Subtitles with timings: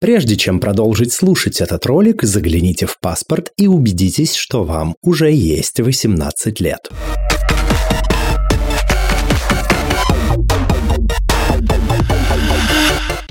[0.00, 5.78] Прежде чем продолжить слушать этот ролик, загляните в паспорт и убедитесь, что вам уже есть
[5.78, 6.88] 18 лет.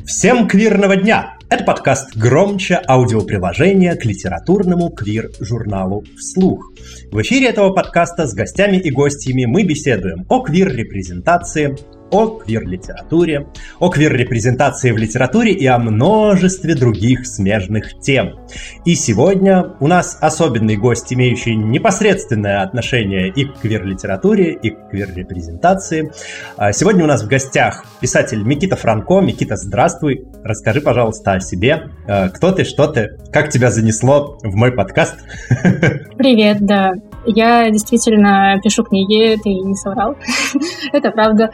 [0.05, 1.39] Всем квирного дня!
[1.49, 6.71] Это подкаст «Громче» аудиоприложения к литературному квир-журналу «Вслух».
[7.11, 11.75] В эфире этого подкаста с гостями и гостями мы беседуем о квир-репрезентации,
[12.11, 13.47] о квир-литературе,
[13.79, 18.39] о квир-репрезентации в литературе и о множестве других смежных тем.
[18.85, 26.11] И сегодня у нас особенный гость, имеющий непосредственное отношение и к квир-литературе, и к квир-репрезентации.
[26.57, 29.19] А сегодня у нас в гостях писатель Микита Франко.
[29.21, 30.25] Микита, здравствуй.
[30.43, 31.89] Расскажи, пожалуйста, о себе.
[32.07, 35.15] А, кто ты, что ты, как тебя занесло в мой подкаст?
[36.17, 36.93] Привет, да.
[37.25, 40.15] Я действительно пишу книги, ты не соврал.
[40.93, 41.51] Это правда.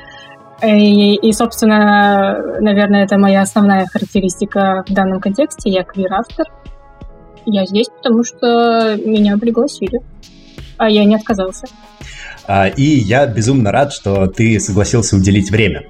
[0.64, 5.70] И, и, собственно, наверное, это моя основная характеристика в данном контексте.
[5.70, 6.48] Я квир-автор.
[7.46, 9.99] Я здесь, потому что меня пригласили,
[10.77, 11.68] а я не отказался.
[12.48, 15.84] А, и я безумно рад, что ты согласился уделить время.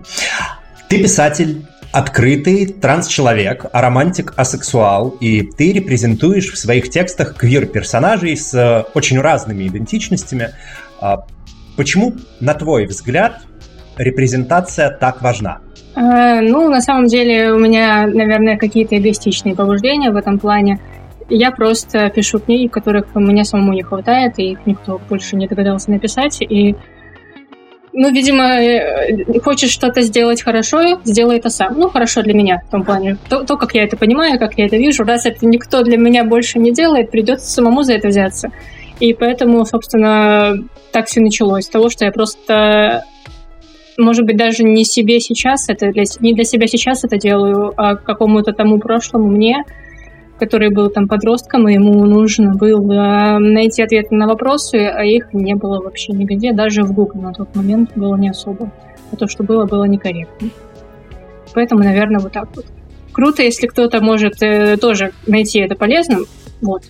[0.90, 9.20] Ты писатель, открытый транс-человек, аромантик, асексуал, и ты репрезентуешь в своих текстах квир-персонажей с очень
[9.22, 10.50] разными идентичностями.
[11.00, 11.26] А,
[11.78, 13.44] почему, на твой взгляд,
[13.98, 15.60] репрезентация так важна?
[15.96, 20.80] Э, ну, на самом деле у меня, наверное, какие-то эгоистичные побуждения в этом плане.
[21.30, 25.90] Я просто пишу книги, которых мне самому не хватает, и их никто больше не догадался
[25.90, 26.40] написать.
[26.42, 26.76] И,
[27.94, 31.80] ну, видимо, э, хочешь что-то сделать хорошо, сделай это сам.
[31.80, 33.18] Ну, хорошо для меня в том плане.
[33.30, 36.26] То, то, как я это понимаю, как я это вижу, раз это никто для меня
[36.26, 38.50] больше не делает, придется самому за это взяться.
[39.00, 40.58] И поэтому, собственно,
[40.92, 41.66] так все началось.
[41.66, 43.04] С того, что я просто
[43.98, 47.96] может быть, даже не себе сейчас это для, не для себя сейчас это делаю, а
[47.96, 49.64] какому-то тому прошлому мне,
[50.40, 55.56] который был там подростком, и ему нужно было найти ответы на вопросы, а их не
[55.56, 58.72] было вообще нигде, даже в Google на тот момент было не особо.
[59.12, 60.50] А то, что было, было некорректно.
[61.54, 62.66] Поэтому, наверное, вот так вот.
[63.14, 66.26] Круто, если кто-то может э, тоже найти это полезным.
[66.62, 66.84] Вот.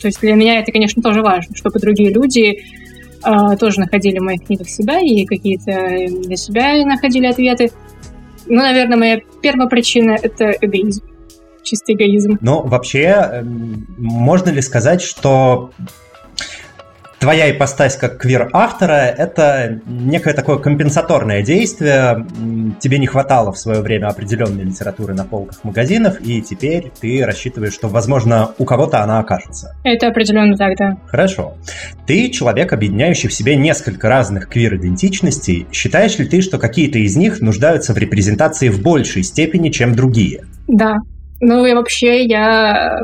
[0.00, 2.64] То есть для меня это, конечно, тоже важно, чтобы другие люди
[3.58, 5.72] тоже находили в моих книгах себя и какие-то
[6.26, 7.70] для себя находили ответы.
[8.46, 11.04] Ну, наверное, моя первая причина— это эгоизм.
[11.62, 12.38] Чистый эгоизм.
[12.40, 15.70] Но вообще, эм, можно ли сказать, что
[17.18, 22.26] твоя ипостась как квир-автора— это некое такое компенсаторное действие.
[22.80, 27.72] Тебе не хватало в свое время определенной литературы на полках магазинов, и теперь ты рассчитываешь,
[27.72, 29.76] что, возможно, у кого-то она окажется.
[29.84, 30.96] Это определенно так, да.
[31.06, 31.56] Хорошо.
[32.06, 35.66] Ты человек, объединяющий в себе несколько разных квир-идентичностей.
[35.72, 40.44] Считаешь ли ты, что какие-то из них нуждаются в репрезентации в большей степени, чем другие?
[40.66, 40.96] Да.
[41.40, 42.96] Ну и вообще я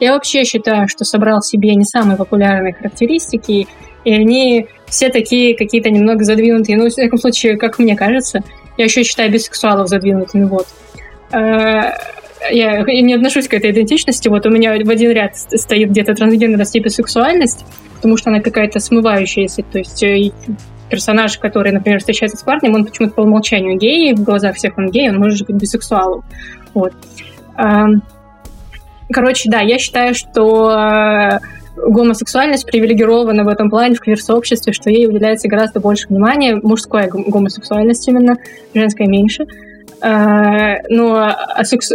[0.00, 3.66] я вообще считаю, что собрал себе не самые популярные характеристики,
[4.04, 6.78] и они все такие какие-то немного задвинутые.
[6.78, 8.40] Ну, в всяком случае, как мне кажется,
[8.76, 10.66] я еще считаю бисексуалов задвинутыми, вот.
[11.32, 11.92] А,
[12.50, 14.28] я не отношусь к этой идентичности.
[14.28, 17.64] Вот у меня в один ряд стоит где-то трансгендерность и бисексуальность,
[17.96, 19.62] потому что она какая-то смывающаяся.
[19.70, 20.30] То есть э,
[20.88, 24.90] персонаж, который, например, встречается с парнем, он почему-то по умолчанию гей, в глазах всех он
[24.90, 26.24] гей, он может быть бисексуалом.
[26.72, 26.92] Вот.
[29.12, 31.38] Короче, да, я считаю, что э,
[31.76, 38.06] гомосексуальность привилегирована в этом плане в квир-сообществе, что ей уделяется гораздо больше внимания, мужская гомосексуальность
[38.08, 38.36] именно,
[38.74, 39.46] женская меньше.
[40.02, 41.36] Э, но,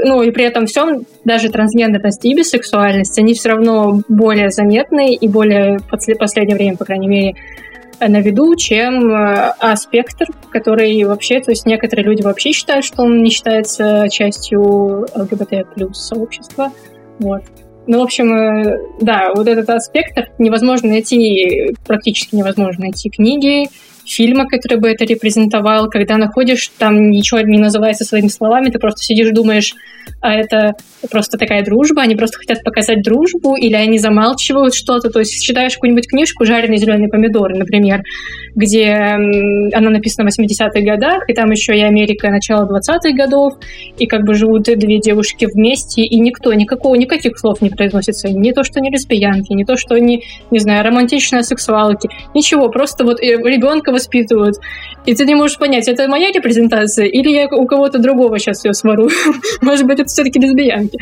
[0.03, 5.27] ну и при этом всем даже трансгендерность и бисексуальность, они все равно более заметны и
[5.27, 7.35] более в последнее время, по крайней мере,
[7.99, 13.23] на виду, чем э, аспектр, который вообще, то есть некоторые люди вообще считают, что он
[13.23, 16.71] не считается частью ЛГБТ плюс сообщества,
[17.19, 17.43] вот.
[17.87, 23.69] Ну, в общем, э, да, вот этот аспект невозможно найти, практически невозможно найти книги,
[24.05, 25.89] фильма, который бы это репрезентовал.
[25.89, 29.75] Когда находишь, там ничего не называется своими словами, ты просто сидишь, думаешь,
[30.21, 30.73] а это
[31.11, 35.09] просто такая дружба, они просто хотят показать дружбу, или они замалчивают что-то.
[35.09, 38.01] То есть читаешь какую-нибудь книжку «Жареные зеленые помидоры», например,
[38.55, 38.91] где
[39.73, 43.53] она написана в 80-х годах, и там еще и Америка начала 20-х годов,
[43.97, 48.29] и как бы живут две девушки вместе, и никто, никакого, никаких слов не произносится.
[48.29, 53.03] Не то, что они лесбиянки, не то, что они, не знаю, романтичные сексуалки, ничего, просто
[53.03, 54.55] вот э, ребенка воспитывают.
[55.05, 58.73] И ты не можешь понять, это моя репрезентация, или я у кого-то другого сейчас ее
[58.73, 59.09] свару.
[59.61, 60.99] Может быть, это все-таки лесбиянки.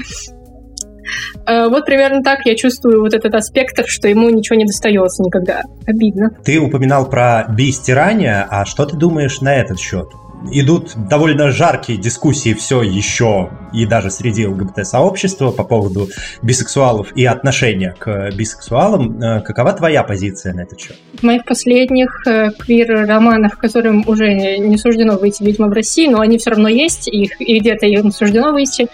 [1.45, 5.61] Э, вот примерно так я чувствую вот этот аспект, что ему ничего не достается никогда.
[5.85, 6.31] Обидно.
[6.43, 10.07] Ты упоминал про би-стирание, а что ты думаешь на этот счет?
[10.51, 16.09] Идут довольно жаркие дискуссии все еще и даже среди ЛГБТ-сообщества по поводу
[16.41, 19.21] бисексуалов и отношения к бисексуалам.
[19.21, 20.97] Э, какова твоя позиция на этот счет?
[21.13, 26.37] В моих последних э, квир-романах, которым уже не суждено выйти, видимо, в России, но они
[26.37, 28.87] все равно есть, их, и где-то им суждено выйти,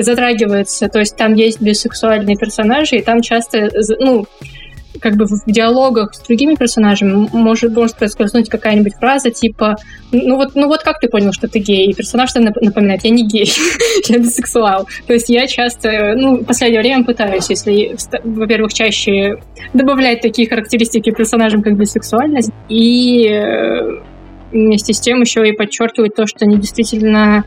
[0.00, 0.88] затрагивается.
[0.88, 4.26] То есть там есть бисексуальные персонажи, и там часто, ну,
[5.02, 9.76] как бы в диалогах с другими персонажами может, может проскользнуть какая-нибудь фраза типа
[10.12, 11.90] ну вот, ну вот как ты понял, что ты гей?
[11.90, 13.50] И персонаж напоминает, я не гей,
[14.08, 14.86] я бисексуал.
[15.06, 19.36] То есть я часто, ну, в последнее время пытаюсь, если, во-первых, чаще
[19.72, 24.02] добавлять такие характеристики персонажам, как бисексуальность, и э,
[24.52, 27.44] вместе с тем еще и подчеркивать то, что они действительно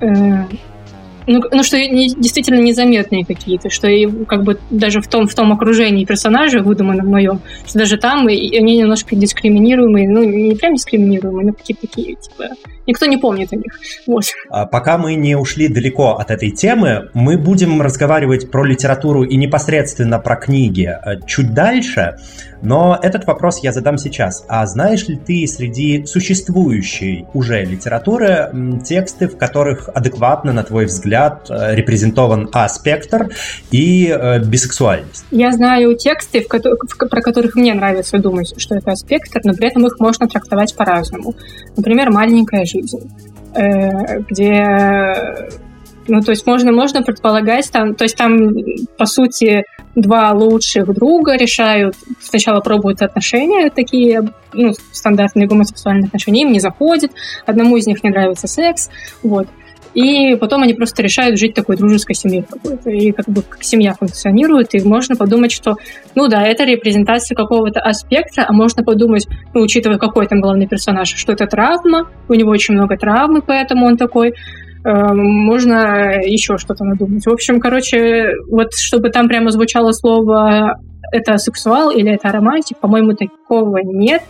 [0.00, 0.06] э,
[1.26, 5.34] ну, ну что не, действительно незаметные какие-то, что и как бы даже в том, в
[5.34, 10.74] том окружении персонажа, выдуманном моем, что даже там и, они немножко дискриминируемые, ну, не прям
[10.74, 12.44] дискриминируемые, но какие-то такие, типа,
[12.86, 13.72] никто не помнит о них.
[14.06, 14.24] Вот.
[14.50, 19.36] А пока мы не ушли далеко от этой темы, мы будем разговаривать про литературу и
[19.36, 22.16] непосредственно про книги э, чуть дальше.
[22.62, 24.44] Но этот вопрос я задам сейчас.
[24.48, 28.50] А знаешь ли ты среди существующей уже литературы
[28.84, 33.30] тексты, в которых адекватно, на твой взгляд, э, репрезентован аспектр
[33.70, 35.24] и э, бисексуальность?
[35.30, 39.54] Я знаю тексты, в ко- в, про которых мне нравится думать, что это аспектр, но
[39.54, 41.34] при этом их можно трактовать по-разному.
[41.76, 43.10] Например, «Маленькая жизнь»,
[43.54, 45.48] э, где
[46.08, 48.50] ну, то есть можно, можно предполагать, там, то есть там,
[48.96, 49.64] по сути,
[49.94, 57.12] два лучших друга решают, сначала пробуют отношения такие, ну, стандартные гомосексуальные отношения, им не заходит,
[57.46, 58.90] одному из них не нравится секс,
[59.22, 59.48] вот.
[59.94, 62.90] И потом они просто решают жить такой дружеской семьей какой-то.
[62.90, 65.76] И как бы как семья функционирует, и можно подумать, что,
[66.14, 71.14] ну да, это репрезентация какого-то аспекта, а можно подумать, ну, учитывая, какой там главный персонаж,
[71.14, 74.34] что это травма, у него очень много травмы, поэтому он такой.
[74.84, 77.24] Эм, можно еще что-то надумать.
[77.24, 80.76] В общем, короче, вот чтобы там прямо звучало слово
[81.12, 84.22] это сексуал или это романтик, по-моему, такого нет.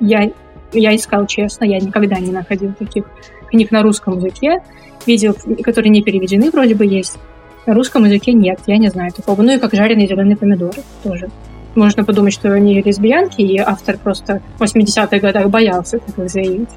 [0.00, 0.30] Я,
[0.72, 3.04] я искал честно, я никогда не находил таких
[3.48, 4.58] книг на русском языке.
[5.06, 7.18] Видео, которые не переведены, вроде бы есть.
[7.66, 9.42] На русском языке нет, я не знаю такого.
[9.42, 11.28] Ну и как жареные зеленые помидоры тоже.
[11.74, 16.68] Можно подумать, что они лесбиянки, и автор просто в 80-х годах боялся так заявить.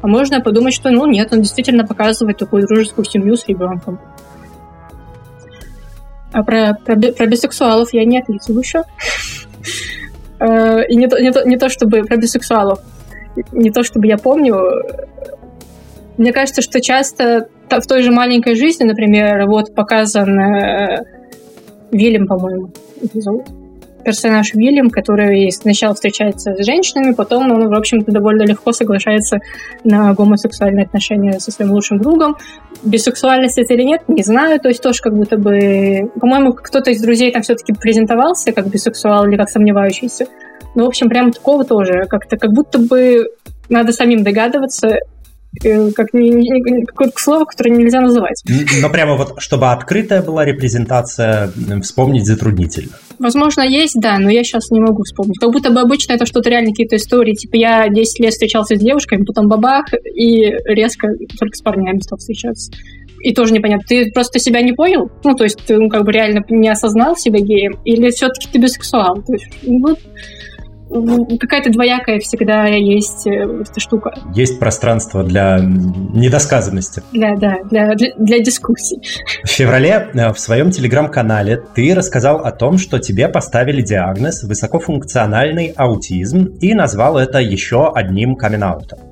[0.00, 3.98] А можно подумать, что ну нет, он действительно показывает такую дружескую семью с ребенком.
[6.32, 8.82] А про, про, про бисексуалов я не ответила еще.
[10.40, 12.78] Э, и не то, не, то, не то, чтобы про бисексуалов,
[13.50, 14.56] не то, чтобы я помню.
[16.16, 21.04] Мне кажется, что часто в той же маленькой жизни, например, вот показан э,
[21.90, 22.70] Вильям, по-моему,
[23.14, 23.46] зовут
[24.08, 29.38] персонаж Вильям, который сначала встречается с женщинами, потом он, в общем-то, довольно легко соглашается
[29.84, 32.36] на гомосексуальные отношения со своим лучшим другом.
[32.82, 34.60] Бисексуальность это или нет, не знаю.
[34.60, 36.10] То есть тоже как будто бы...
[36.18, 40.26] По-моему, кто-то из друзей там все-таки презентовался как бисексуал или как сомневающийся.
[40.74, 42.06] Ну, в общем, прям такого тоже.
[42.08, 43.26] Как-то как будто бы
[43.68, 45.00] надо самим догадываться,
[45.60, 48.42] как какое-то слово, которое нельзя называть.
[48.80, 51.50] Но прямо вот, чтобы открытая была репрезентация,
[51.82, 52.92] вспомнить затруднительно.
[53.18, 55.38] Возможно, есть, да, но я сейчас не могу вспомнить.
[55.38, 57.34] Как будто бы обычно это что-то реально какие-то истории.
[57.34, 61.08] Типа я 10 лет встречался с девушками, потом бабах, и резко
[61.38, 62.72] только с парнями стал встречаться.
[63.20, 65.10] И тоже непонятно, ты просто себя не понял?
[65.24, 67.80] Ну, то есть ты ну, как бы реально не осознал себя геем?
[67.84, 69.16] Или все-таки ты бисексуал?
[69.16, 69.96] То есть, ну,
[70.88, 74.14] какая-то двоякая всегда есть э, эта штука.
[74.34, 77.02] Есть пространство для недосказанности.
[77.12, 79.00] Для, да, для, для, для дискуссий.
[79.44, 85.72] В феврале э, в своем телеграм-канале ты рассказал о том, что тебе поставили диагноз высокофункциональный
[85.76, 89.08] аутизм и назвал это еще одним камин -аутом.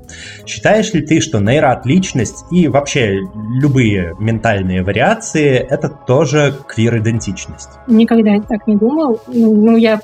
[0.46, 3.18] Считаешь ли ты, что нейроотличность и вообще
[3.60, 7.70] любые ментальные вариации— это тоже квир-идентичность?
[7.88, 9.20] Никогда так не думал.
[9.26, 10.00] Ну, я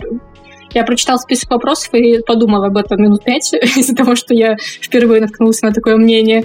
[0.74, 5.20] я прочитал список вопросов и подумала об этом минут пять из-за того, что я впервые
[5.20, 6.44] наткнулась на такое мнение.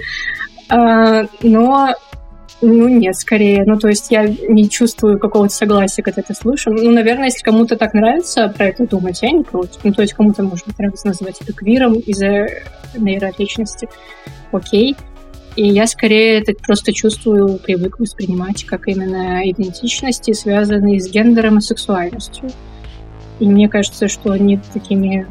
[0.68, 1.94] А, но
[2.60, 3.62] ну, нет, скорее.
[3.64, 6.70] Ну, то есть я не чувствую какого-то согласия, когда это слышу.
[6.70, 9.78] Ну, наверное, если кому-то так нравится про это думать, я не против.
[9.84, 12.48] Ну, то есть кому-то может нравится называть это квиром из-за
[12.96, 13.88] нейроотличности.
[14.50, 14.96] Окей.
[15.54, 21.60] И я скорее это просто чувствую, привык воспринимать как именно идентичности, связанные с гендером и
[21.60, 22.50] сексуальностью.
[23.40, 25.26] И мне кажется, что они такими,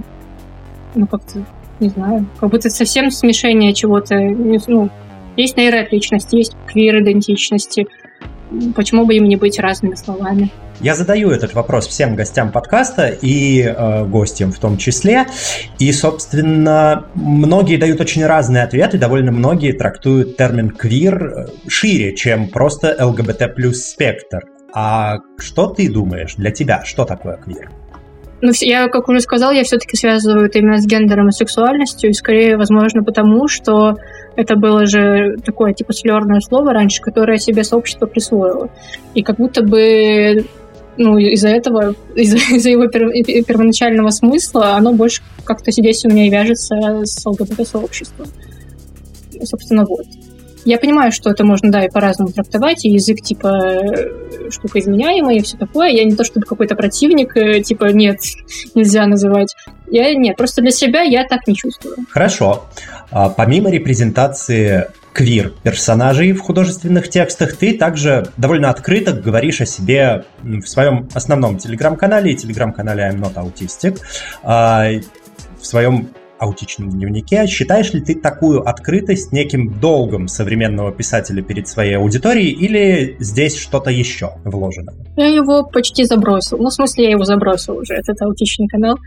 [0.96, 1.44] ну, как-то,
[1.80, 4.18] не знаю, как будто совсем смешение чего-то.
[4.20, 4.90] Ну,
[5.36, 7.88] есть нейроотличность, есть квир-идентичности.
[8.76, 10.50] почему бы им не быть разными словами?
[10.80, 15.26] Я задаю этот вопрос всем гостям подкаста и э, гостям в том числе.
[15.80, 22.96] И, собственно, многие дают очень разные ответы, довольно многие трактуют термин «квир» шире, чем просто
[23.00, 24.44] ЛГБТ плюс спектр.
[24.74, 27.72] А что ты думаешь для тебя, что такое квир?
[28.39, 32.13] Ну, я, как уже сказал, я все-таки связываю это именно с гендером и сексуальностью, и
[32.13, 33.96] скорее, возможно, потому что
[34.36, 38.70] это было же такое, типа, слерное слово раньше, которое себе сообщество присвоило.
[39.15, 40.46] И как будто бы
[40.98, 43.10] ну, из-за этого, из-за, из-за его пер,
[43.44, 48.27] первоначального смысла, оно больше как-то здесь у меня и вяжется с ЛГБТ-сообществом.
[49.44, 50.06] Собственно, вот.
[50.68, 55.38] Я понимаю, что это можно, да, и по-разному трактовать, и язык, типа, э, штука изменяемая
[55.38, 55.88] и все такое.
[55.92, 58.18] Я не то чтобы какой-то противник, э, типа, нет,
[58.76, 59.56] нельзя называть.
[59.90, 61.96] Я, нет, просто для себя я так не чувствую.
[62.10, 62.66] Хорошо.
[63.12, 70.66] А, помимо репрезентации квир-персонажей в художественных текстах, ты также довольно открыто говоришь о себе в
[70.66, 74.02] своем основном телеграм-канале и телеграм-канале I'm Not Autistic,
[74.44, 74.90] а,
[75.62, 77.48] в своем аутичном дневнике.
[77.48, 83.89] Считаешь ли ты такую открытость неким долгом современного писателя перед своей аудиторией или здесь что-то
[83.89, 84.94] еще вложено?
[85.15, 86.58] Я его почти забросил.
[86.58, 88.98] Ну, в смысле, я его забросил уже, этот аутичный канал.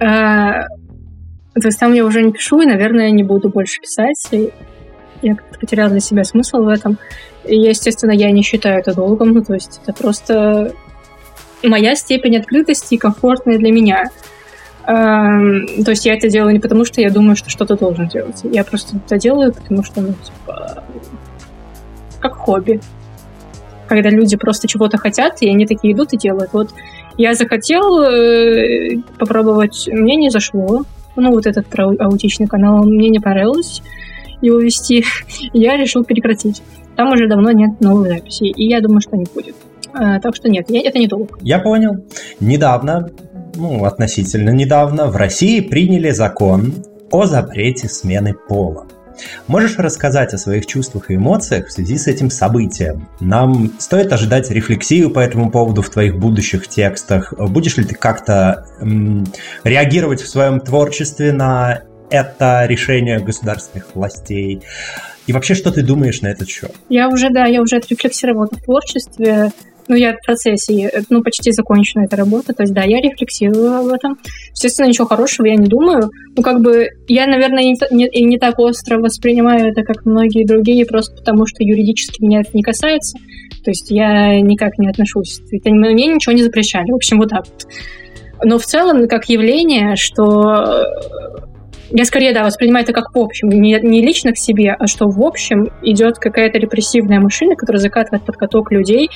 [0.00, 0.66] А,
[1.54, 4.22] то есть там я уже не пишу, и, наверное, не буду больше писать.
[4.32, 4.50] И
[5.22, 6.98] я как-то потеряла для себя смысл в этом.
[7.44, 9.32] И, естественно, я не считаю это долгом.
[9.32, 10.72] Ну, то есть это просто
[11.62, 14.10] моя степень открытости и комфортная для меня.
[14.86, 18.40] Эм, то есть я это делаю не потому, что я думаю, что что-то должен делать.
[18.44, 20.84] Я просто это делаю, потому что, ну, типа,
[22.20, 22.80] как хобби.
[23.88, 26.52] Когда люди просто чего-то хотят, и они такие идут и делают.
[26.52, 26.70] Вот
[27.18, 30.82] я захотел э, попробовать, мне не зашло.
[31.16, 33.82] Ну, вот этот про аутичный канал мне не понравилось
[34.40, 35.04] его вести.
[35.52, 36.62] я решил прекратить.
[36.94, 39.56] Там уже давно нет новых записей, и я думаю, что не будет.
[39.92, 41.38] А, так что нет, это не долг.
[41.42, 42.04] Я понял.
[42.40, 43.10] Недавно
[43.56, 48.86] ну, относительно недавно, в России приняли закон о запрете смены пола.
[49.46, 53.08] Можешь рассказать о своих чувствах и эмоциях в связи с этим событием?
[53.20, 57.32] Нам стоит ожидать рефлексию по этому поводу в твоих будущих текстах.
[57.38, 59.26] Будешь ли ты как-то м,
[59.64, 64.62] реагировать в своем творчестве на это решение государственных властей?
[65.26, 66.72] И вообще, что ты думаешь на этот счет?
[66.88, 69.50] Я уже, да, я уже отрефлексировала в творчестве.
[69.88, 73.86] Ну, я в процессе, ну, почти закончена эта работа, то есть, да, я рефлексирую об
[73.86, 74.18] этом.
[74.50, 76.10] Естественно, ничего хорошего я не думаю.
[76.36, 80.86] Ну, как бы, я, наверное, не, не, не так остро воспринимаю это, как многие другие,
[80.86, 83.18] просто потому что юридически меня это не касается.
[83.64, 85.40] То есть, я никак не отношусь.
[85.52, 86.90] Это, мне ничего не запрещали.
[86.90, 87.66] В общем, вот так вот.
[88.44, 90.84] Но в целом, как явление, что
[91.90, 95.06] я скорее, да, воспринимаю это как в общем, не, не лично к себе, а что
[95.08, 99.10] в общем идет какая-то репрессивная машина, которая закатывает под каток людей,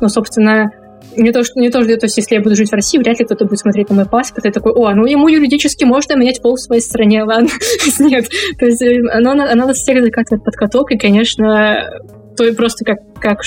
[0.00, 0.70] но, собственно,
[1.16, 3.18] не то, что, не то, что, то есть, если я буду жить в России, вряд
[3.18, 6.40] ли кто-то будет смотреть на мой паспорт и такой, о, ну ему юридически можно менять
[6.40, 7.48] пол в своей стране, ладно.
[7.98, 8.26] Нет.
[8.58, 11.88] То есть э, оно, оно нас всех закатывает под каток, и, конечно,
[12.36, 13.40] то просто как, как...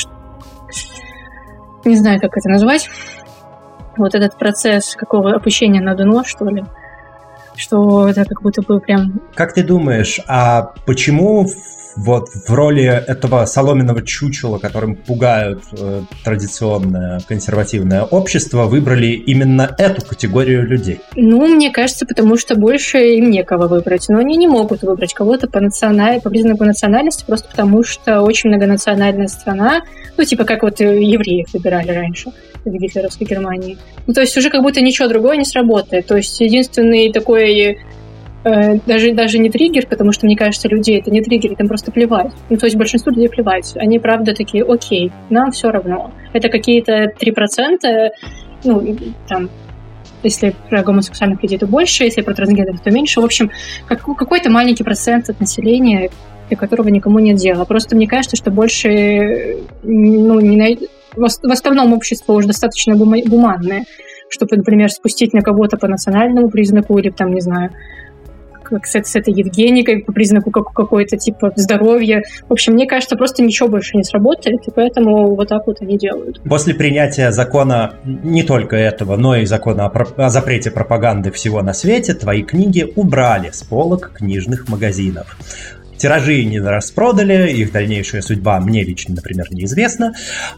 [1.85, 2.89] Не знаю, как это назвать.
[3.97, 6.63] Вот этот процесс какого опущения на дно, что ли,
[7.57, 9.21] что это как будто бы прям...
[9.33, 11.47] Как ты думаешь, а почему
[11.95, 20.05] вот в роли этого соломенного чучела, которым пугают э, традиционное консервативное общество, выбрали именно эту
[20.05, 20.99] категорию людей?
[21.15, 24.07] Ну, мне кажется, потому что больше им некого выбрать.
[24.09, 26.21] Но они не могут выбрать кого-то по, националь...
[26.21, 29.81] по признаку национальности, просто потому что очень многонациональная страна,
[30.17, 32.31] ну, типа как вот евреев выбирали раньше
[32.69, 33.77] в гитлеровской Германии.
[34.07, 36.07] Ну, то есть уже как будто ничего другое не сработает.
[36.07, 37.77] То есть единственный такой
[38.45, 41.91] Э, даже, даже не триггер, потому что, мне кажется, людей это не триггер, им просто
[41.91, 42.31] плевать.
[42.49, 43.73] Ну, то есть большинству людей плевать.
[43.75, 46.11] Они, правда, такие, окей, нам все равно.
[46.31, 48.11] Это какие-то 3%,
[48.63, 49.49] ну, там,
[50.21, 53.19] если про гомосексуальных людей, то больше, если про трансгендеров, то меньше.
[53.19, 53.49] В общем,
[53.87, 56.11] как, какой-то маленький процент от населения,
[56.47, 57.65] для которого никому нет дела.
[57.65, 60.67] Просто мне кажется, что больше, ну, не на...
[61.15, 63.85] в основном общество уже достаточно гуманное,
[64.29, 67.71] чтобы, например, спустить на кого-то по национальному признаку или там, не знаю,
[68.65, 72.23] как с, с этой Евгеникой по признаку как, какой-то типа здоровья.
[72.49, 75.97] В общем, мне кажется, просто ничего больше не сработает, и поэтому вот так вот они
[75.97, 76.41] делают.
[76.43, 81.73] После принятия закона не только этого, но и закона о, о запрете пропаганды всего на
[81.73, 85.37] свете, твои книги убрали с полок книжных магазинов.
[85.97, 90.13] Тиражи не распродали, их дальнейшая судьба мне лично, например, неизвестна.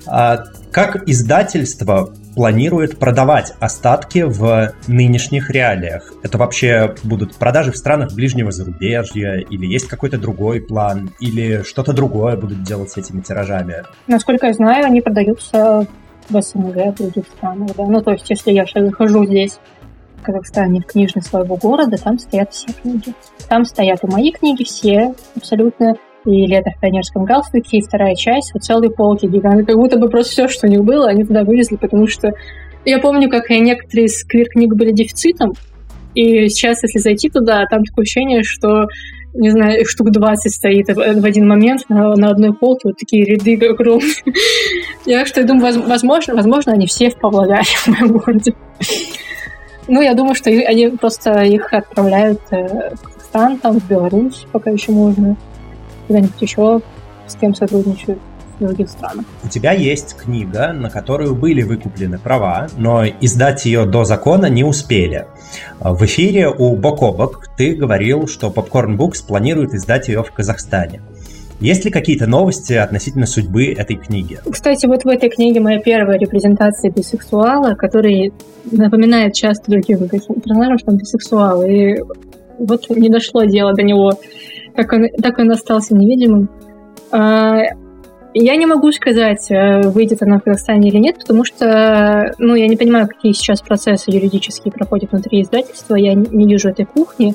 [0.06, 6.13] А как издательство планирует продавать остатки в нынешних реалиях.
[6.22, 11.94] Это вообще будут продажи в странах ближнего зарубежья, или есть какой-то другой план, или что-то
[11.94, 13.84] другое будут делать с этими тиражами?
[14.06, 15.88] Насколько я знаю, они продаются
[16.29, 17.86] в СНГ, в других странах, да.
[17.88, 19.58] Ну, то есть, если я захожу здесь
[20.17, 23.13] в Казахстане в книжный своего города, там стоят все книги.
[23.47, 25.95] Там стоят и мои книги все, абсолютно,
[26.25, 29.65] и «Лето в пионерском галстуке», и вторая часть, вот целые полки гиганты.
[29.65, 32.31] Как будто бы просто все, что у них было, они туда вывезли, потому что
[32.83, 35.53] я помню, как некоторые из квир-книг были дефицитом,
[36.15, 38.88] и сейчас, если зайти туда, там такое ощущение, что
[39.33, 43.53] не знаю, штук 20 стоит в один момент на, на одной полке, вот такие ряды
[43.67, 44.15] огромные.
[45.05, 48.53] Я что, я думаю, возможно, возможно, они все в Павлодаре, в моем городе.
[49.88, 54.70] Ну, я думаю, что они просто их отправляют э, в Казахстан, там, в Беларусь, пока
[54.70, 55.36] еще можно
[56.08, 56.82] куда-нибудь еще
[57.27, 58.20] с кем сотрудничают
[58.60, 59.25] других странах.
[59.44, 64.63] У тебя есть книга, на которую были выкуплены права, но издать ее до закона не
[64.63, 65.27] успели.
[65.79, 70.32] В эфире у Бок о Бок ты говорил, что Popcorn Books планирует издать ее в
[70.32, 71.01] Казахстане.
[71.59, 74.39] Есть ли какие-то новости относительно судьбы этой книги?
[74.49, 78.31] Кстати, вот в этой книге моя первая репрезентация бисексуала, который
[78.71, 81.63] напоминает часто другим персонажам, что он бисексуал.
[81.63, 81.95] И
[82.59, 84.11] вот не дошло дело до него
[84.77, 86.49] так он, так он остался невидимым.
[87.11, 87.61] А,
[88.33, 92.67] я не могу сказать, э, выйдет она в Казахстане или нет, потому что, ну, я
[92.67, 97.33] не понимаю, какие сейчас процессы юридические проходят внутри издательства, я не вижу этой кухни.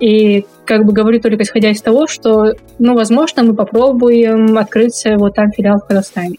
[0.00, 5.34] И как бы говорю только исходя из того, что, ну, возможно, мы попробуем открыть вот
[5.34, 6.36] там филиал в Казахстане.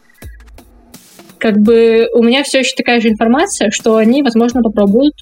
[1.37, 5.13] Как бы у меня все еще такая же информация, что они, возможно, попробуют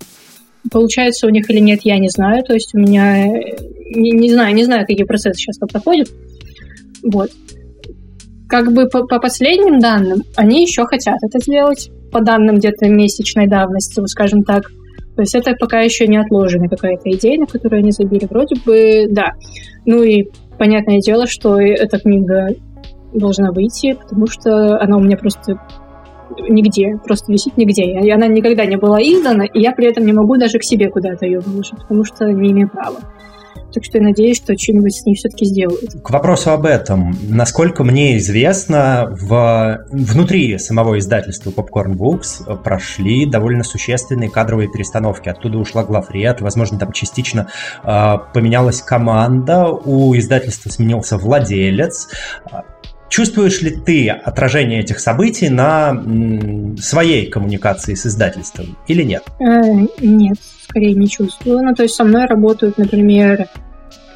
[0.72, 2.44] Получается у них или нет, я не знаю.
[2.44, 6.10] То есть у меня не, не знаю, не знаю, какие процессы сейчас там проходят.
[7.04, 7.30] Вот.
[8.48, 11.92] Как бы по, по последним данным, они еще хотят это сделать.
[12.12, 14.72] По данным где-то месячной давности, скажем так.
[15.16, 18.28] То есть это пока еще не отложена какая-то идея, на которую они забили.
[18.30, 19.34] Вроде бы, да.
[19.86, 20.24] Ну и
[20.58, 22.50] понятное дело, что эта книга
[23.14, 25.60] должна выйти, потому что она у меня просто
[26.50, 27.84] нигде, просто висит нигде.
[27.84, 30.90] И она никогда не была издана, и я при этом не могу даже к себе
[30.90, 33.00] куда-то ее выложить, потому что не имею права.
[33.74, 36.02] Так что я надеюсь, что что-нибудь с ней все-таки сделают.
[36.02, 37.18] К вопросу об этом.
[37.30, 39.86] Насколько мне известно, в...
[39.92, 45.28] внутри самого издательства Popcorn Books прошли довольно существенные кадровые перестановки.
[45.30, 47.50] Оттуда ушла главред, возможно, там частично
[47.84, 52.08] э, поменялась команда, у издательства сменился владелец.
[53.10, 56.02] Чувствуешь ли ты отражение этих событий на
[56.80, 59.24] своей коммуникации с издательством или нет?
[59.40, 59.62] Э,
[60.02, 60.38] нет,
[60.76, 61.64] скорее не чувствую.
[61.64, 63.48] Ну, то есть со мной работают, например,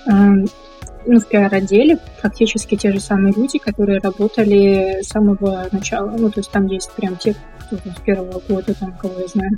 [0.08, 6.14] э, ну, в пиар-отделе практически те же самые люди, которые работали с самого начала.
[6.18, 9.52] Ну, то есть там есть прям те, кто с первого года, там, кого я знаю,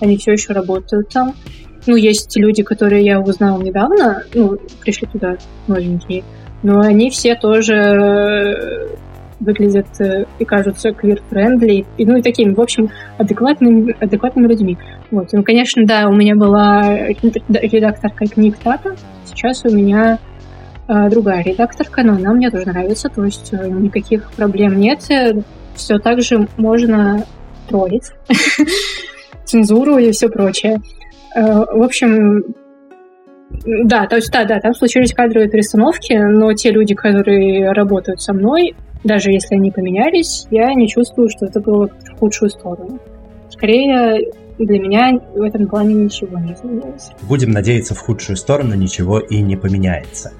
[0.00, 1.34] они все еще работают там.
[1.86, 5.38] Ну, есть люди, которые я узнала недавно, ну, пришли туда
[5.68, 6.22] новенькие,
[6.62, 8.90] но они все тоже
[9.42, 14.78] выглядят э, и кажутся квир-френдли, и, ну и такими, в общем, адекватными, адекватными людьми.
[15.10, 15.28] Вот.
[15.32, 18.94] Ну, конечно, да, у меня была редакторка книг Тата,
[19.26, 20.18] сейчас у меня
[20.88, 25.00] э, другая редакторка, но она мне тоже нравится, то есть э, никаких проблем нет.
[25.74, 27.24] Все так же можно
[27.68, 28.12] троллить,
[29.44, 30.80] цензуру и все прочее.
[31.34, 32.42] В общем,
[33.64, 38.32] да, то есть, да, да, там случились кадровые перестановки, но те люди, которые работают со
[38.32, 38.74] мной,
[39.04, 42.98] даже если они поменялись, я не чувствую, что это было в худшую сторону.
[43.50, 47.10] Скорее, для меня в этом плане ничего не изменилось.
[47.22, 50.32] Будем надеяться, в худшую сторону ничего и не поменяется.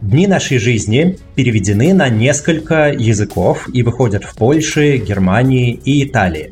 [0.00, 6.50] Дни нашей жизни переведены на несколько языков и выходят в Польше, Германии и Италии.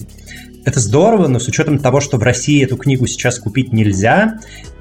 [0.68, 4.34] Это здорово, но с учетом того, что в России эту книгу сейчас купить нельзя,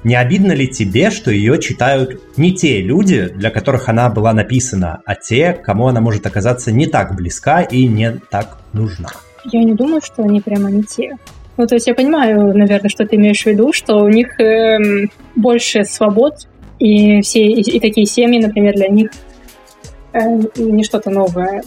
[0.04, 5.00] не обидно ли тебе, что ее читают не те люди, для которых она была написана,
[5.06, 9.08] а те, кому она может оказаться не так близка и не так нужна?
[9.50, 11.16] Я не думаю, что они прямо не те.
[11.56, 15.06] Ну, то есть я понимаю, наверное, что ты имеешь в виду, что у них э,
[15.36, 16.34] больше свобод,
[16.78, 19.10] и все и, и такие семьи, например, для них
[20.12, 20.20] э,
[20.56, 21.62] не что-то новое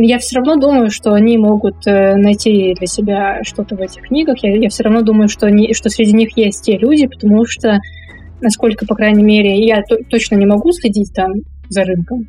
[0.00, 4.38] я все равно думаю, что они могут э, найти для себя что-то в этих книгах.
[4.42, 7.78] Я, я все равно думаю, что, они, что среди них есть те люди, потому что,
[8.40, 11.32] насколько, по крайней мере, я то, точно не могу следить там
[11.68, 12.28] за рынком.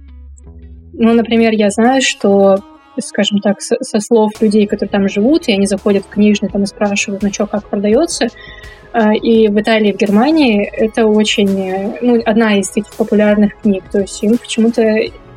[0.94, 2.58] Ну, например, я знаю, что,
[3.00, 6.64] скажем так, со, со слов людей, которые там живут, и они заходят в книжный там
[6.64, 8.28] и спрашивают, ну что, как продается,
[8.94, 13.84] э, и в Италии, в Германии это очень, э, ну, одна из таких популярных книг.
[13.92, 14.84] То есть им почему-то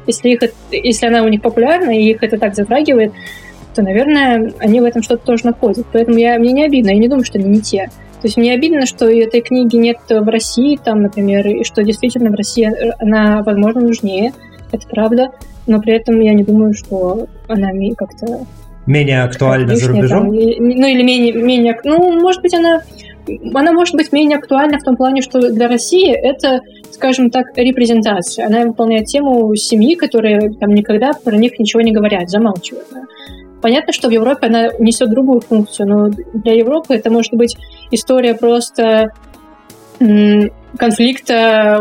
[0.07, 3.13] если, их, если она у них популярна, и их это так затрагивает,
[3.75, 5.87] то, наверное, они в этом что-то тоже находят.
[5.93, 7.91] Поэтому я, мне не обидно, я не думаю, что они не те.
[8.21, 12.31] То есть мне обидно, что этой книги нет в России, там, например, и что действительно
[12.31, 12.71] в России
[13.03, 14.33] она, возможно, нужнее,
[14.71, 15.33] это правда,
[15.67, 18.47] но при этом я не думаю, что она как-то
[18.87, 20.27] менее актуальна за рубежом?
[20.27, 22.83] Там, ну или менее, менее, ну может быть она,
[23.55, 28.47] она может быть менее актуальна в том плане, что для России это, скажем так, репрезентация.
[28.47, 32.87] Она выполняет тему семьи, которые там никогда про них ничего не говорят, замалчивают.
[33.61, 37.57] Понятно, что в Европе она несет другую функцию, но для Европы это может быть
[37.93, 39.13] история просто
[40.79, 41.81] конфликта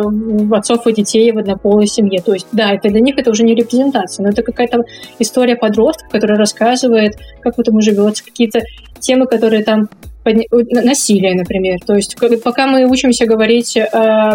[0.52, 2.22] отцов и детей в однополой семье.
[2.22, 4.84] То есть, да, это для них это уже не репрезентация, но это какая-то
[5.18, 8.62] история подростка, которая рассказывает, как в этом живется, какие-то
[9.00, 9.90] темы, которые там
[10.26, 11.80] насилие, например.
[11.86, 13.86] То есть, пока мы учимся говорить э,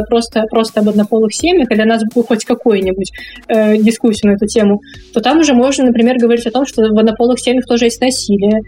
[0.08, 3.12] просто, просто об однополых семьях, когда у нас будет хоть какую-нибудь
[3.48, 4.80] э, дискуссию на эту тему,
[5.12, 8.60] то там уже можно, например, говорить о том, что в однополых семьях тоже есть насилие,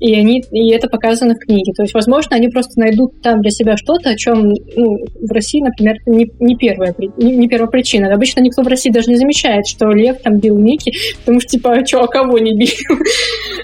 [0.00, 1.72] и, они, и это показано в книге.
[1.76, 5.62] То есть, возможно, они просто найдут там для себя что-то, о чем ну, в России,
[5.62, 8.12] например, не, не, первая, не, не первая причина.
[8.12, 11.72] Обычно никто в России даже не замечает, что Лев там бил Микки, потому что, типа,
[11.72, 12.70] а что, а кого не бил?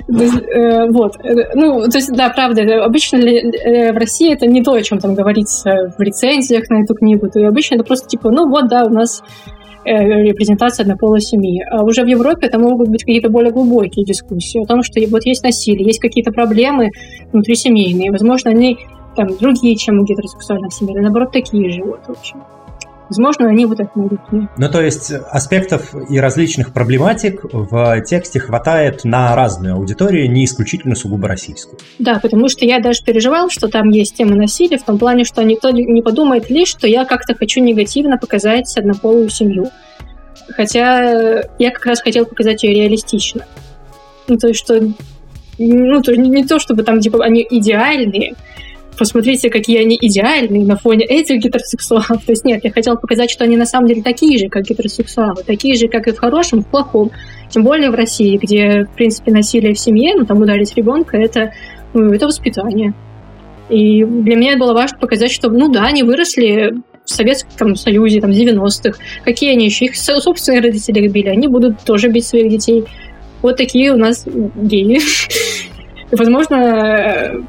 [0.08, 1.14] Э, вот.
[1.54, 5.14] Ну, то есть, да, правда, обычно э, в России это не то, о чем там
[5.14, 7.28] говорится в рецензиях на эту книгу.
[7.28, 9.22] То обычно это просто, типа, ну вот, да, у нас
[9.86, 11.62] Э, репрезентация однополой семьи.
[11.70, 15.24] А уже в Европе это могут быть какие-то более глубокие дискуссии о том, что вот
[15.24, 16.90] есть насилие, есть какие-то проблемы
[17.32, 18.78] внутрисемейные, возможно, они
[19.14, 22.42] там другие, чем у гетеросексуальных семей, или наоборот такие же, вот, в общем.
[23.08, 24.20] Возможно, они это найдут.
[24.30, 30.96] Ну, то есть аспектов и различных проблематик в тексте хватает на разную аудиторию, не исключительно
[30.96, 31.78] сугубо российскую.
[31.98, 35.42] Да, потому что я даже переживал, что там есть тема насилия, в том плане, что
[35.42, 39.70] никто не подумает лишь, что я как-то хочу негативно показать однополую семью.
[40.48, 43.46] Хотя я как раз хотел показать ее реалистично.
[44.28, 44.80] Ну, то есть, что
[45.58, 48.34] ну, то есть не то, чтобы там, типа, они идеальные,
[48.98, 52.24] посмотрите, какие они идеальные на фоне этих гетеросексуалов.
[52.24, 55.42] То есть нет, я хотела показать, что они на самом деле такие же, как гетеросексуалы,
[55.44, 57.10] такие же, как и в хорошем, в плохом.
[57.48, 61.52] Тем более в России, где, в принципе, насилие в семье, ну, там ударить ребенка, это,
[61.94, 62.94] ну, это воспитание.
[63.68, 68.30] И для меня было важно показать, что, ну да, они выросли в Советском Союзе, там,
[68.30, 68.98] 90-х.
[69.24, 69.86] Какие они еще?
[69.86, 72.84] Их собственные родители били, они будут тоже бить своих детей.
[73.42, 75.00] Вот такие у нас геи.
[76.10, 77.40] Возможно, э,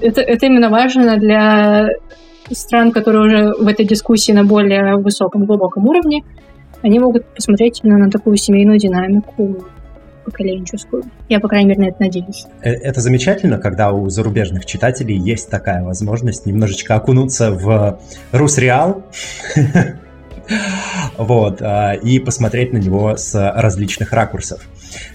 [0.00, 1.88] это, это именно важно для
[2.52, 6.22] стран, которые уже в этой дискуссии на более высоком, глубоком уровне.
[6.82, 9.64] Они могут посмотреть именно на такую семейную динамику
[10.24, 11.04] поколенческую.
[11.28, 12.46] Я, по крайней мере, на это надеюсь.
[12.62, 18.00] Э, это замечательно, когда у зарубежных читателей есть такая возможность немножечко окунуться в
[18.32, 19.02] Русреал
[21.16, 24.60] вот, а, и посмотреть на него с различных ракурсов.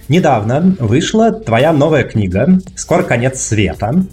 [0.08, 4.04] Недавно вышла твоя новая книга «Скоро конец света».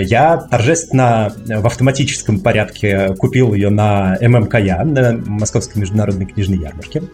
[0.00, 7.04] Я торжественно в автоматическом порядке купил ее на ММКЯ, на Московской международной книжной ярмарке.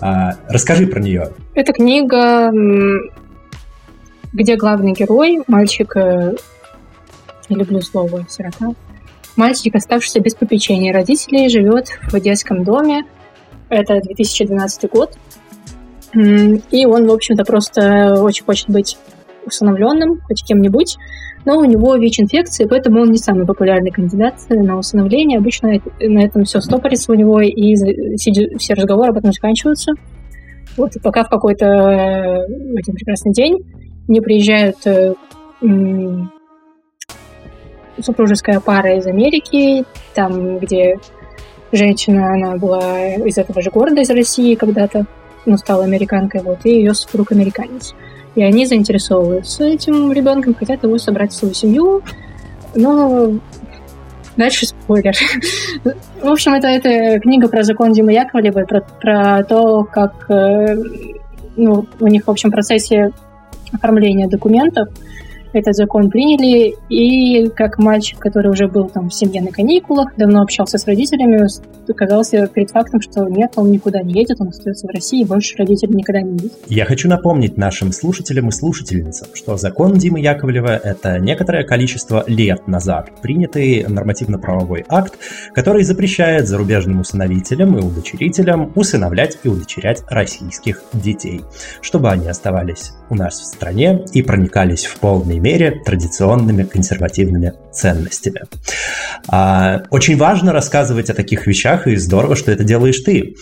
[0.00, 1.30] А, расскажи про нее.
[1.54, 2.52] Это книга,
[4.32, 6.34] где главный герой, мальчик, э,
[7.48, 8.74] не люблю слово сирота,
[9.36, 13.04] мальчик, оставшийся без попечения родителей, живет в детском доме.
[13.68, 15.16] Это 2012 год.
[16.14, 18.98] И он, в общем-то, просто очень хочет быть
[19.46, 20.96] усыновленным, хоть кем-нибудь,
[21.44, 25.38] но у него ВИЧ-инфекция, поэтому он не самый популярный кандидат на усыновление.
[25.38, 27.74] Обычно на этом все стопорится у него, и
[28.16, 29.92] все разговоры об этом заканчиваются.
[30.76, 32.44] Вот, пока в какой-то э,
[32.78, 33.58] один прекрасный день
[34.06, 35.14] не приезжают э,
[38.02, 40.98] супружеская пара из Америки, там, где
[41.72, 45.06] женщина, она была из этого же города, из России когда-то,
[45.46, 47.94] ну, стала американкой, вот, и ее супруг американец.
[48.34, 52.02] И они заинтересовываются этим ребенком, хотят его собрать в свою семью,
[52.74, 53.32] но
[54.36, 55.14] дальше спойлер.
[56.22, 60.76] в общем, это, это книга про закон Димы Яковлева, про, про то, как э,
[61.56, 63.10] ну, у них в общем процессе
[63.72, 64.88] оформления документов
[65.52, 70.42] этот закон приняли, и как мальчик, который уже был там в семье на каникулах, давно
[70.42, 71.46] общался с родителями,
[71.88, 75.56] оказался перед фактом, что нет, он никуда не едет, он остается в России, и больше
[75.56, 76.52] родителей никогда не видит.
[76.68, 82.66] Я хочу напомнить нашим слушателям и слушательницам, что закон Димы Яковлева— это некоторое количество лет
[82.68, 85.18] назад принятый нормативно-правовой акт,
[85.52, 91.42] который запрещает зарубежным усыновителям и удочерителям усыновлять и удочерять российских детей,
[91.80, 94.98] чтобы они оставались у нас в стране и проникались в
[95.40, 98.42] полной мере традиционными консервативными ценностями.
[99.28, 103.34] А, очень важно рассказывать о таких вещах, и здорово, что это делаешь ты.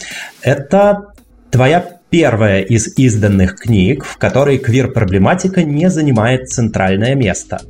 [0.43, 1.13] Это
[1.51, 7.61] твоя первая из изданных книг, в которой квир-проблематика не занимает центральное место.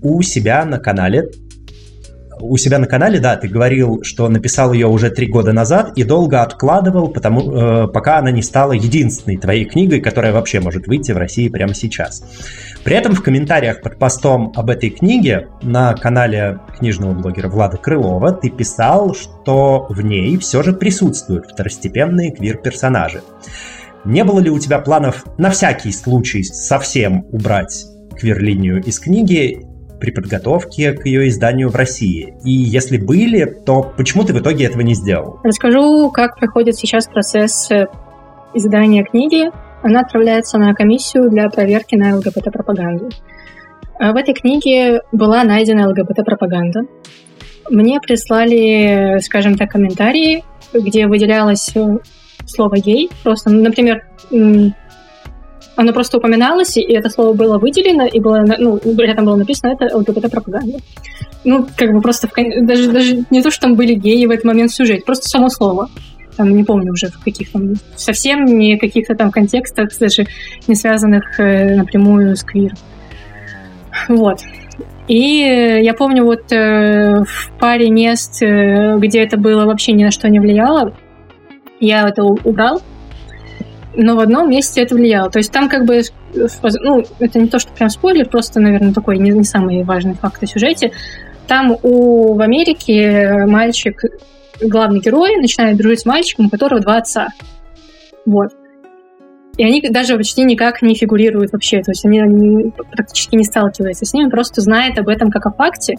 [0.00, 1.28] У себя на канале
[2.40, 6.04] у себя на канале, да, ты говорил, что написал ее уже три года назад и
[6.04, 11.12] долго откладывал, потому, э, пока она не стала единственной твоей книгой, которая вообще может выйти
[11.12, 12.22] в России прямо сейчас.
[12.84, 18.32] При этом в комментариях под постом об этой книге на канале книжного блогера Влада Крылова
[18.32, 23.22] ты писал, что в ней все же присутствуют второстепенные квир-персонажи.
[24.04, 27.84] Не было ли у тебя планов на всякий случай совсем убрать
[28.16, 29.67] квир-линию из книги
[30.00, 32.34] при подготовке к ее изданию в России?
[32.44, 35.40] И если были, то почему ты в итоге этого не сделал?
[35.44, 37.86] Расскажу, как проходит сейчас процесс э,
[38.54, 39.50] издания книги.
[39.82, 43.10] Она отправляется на комиссию для проверки на ЛГБТ-пропаганду.
[43.98, 46.82] А в этой книге была найдена ЛГБТ-пропаганда.
[47.70, 51.98] Мне прислали, скажем так, комментарии, где выделялось э,
[52.46, 53.10] слово «гей».
[53.22, 54.04] Просто, например,
[55.78, 59.96] оно просто упоминалось, и это слово было выделено, и было, ну, рядом было написано, это
[59.96, 60.78] ЛГБТ-пропаганда.
[61.44, 62.32] Ну, как бы просто, в,
[62.66, 65.48] даже, даже не то, что там были геи в этот момент в сюжете, просто само
[65.48, 65.88] слово.
[66.36, 70.26] Там, не помню уже в каких там, совсем не каких-то там контекстах, даже
[70.66, 72.72] не связанных э, напрямую с квир.
[74.08, 74.40] Вот.
[75.06, 80.10] И я помню вот э, в паре мест, э, где это было вообще ни на
[80.10, 80.92] что не влияло,
[81.78, 82.82] я это убрал,
[83.98, 85.28] но в одном месте это влияло.
[85.28, 86.02] То есть там как бы,
[86.82, 90.40] ну, это не то, что прям спойлер, просто, наверное, такой не, не самый важный факт
[90.42, 90.92] о сюжете.
[91.48, 94.00] Там у, в Америке мальчик,
[94.62, 97.28] главный герой, начинает дружить с мальчиком, у которого два отца.
[98.24, 98.50] Вот.
[99.56, 104.04] И они даже почти никак не фигурируют вообще, то есть они, они практически не сталкиваются
[104.04, 105.96] с ними, просто знает об этом как о факте,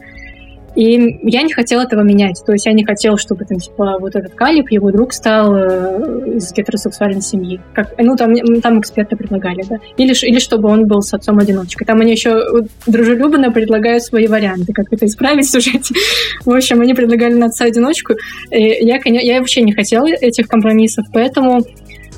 [0.79, 2.41] и я не хотела этого менять.
[2.45, 6.37] То есть я не хотела, чтобы там, типа, вот этот Калиб, его друг стал э,
[6.37, 7.59] из гетеросексуальной семьи.
[7.73, 9.75] Как, ну, там, там эксперты предлагали, да.
[9.97, 11.85] Или, или чтобы он был с отцом-одиночкой.
[11.85, 12.41] Там они еще
[12.87, 15.93] дружелюбно предлагают свои варианты, как это исправить в сюжете.
[16.45, 18.13] В общем, они предлагали на отца-одиночку.
[18.49, 21.59] Я, я вообще не хотела этих компромиссов, поэтому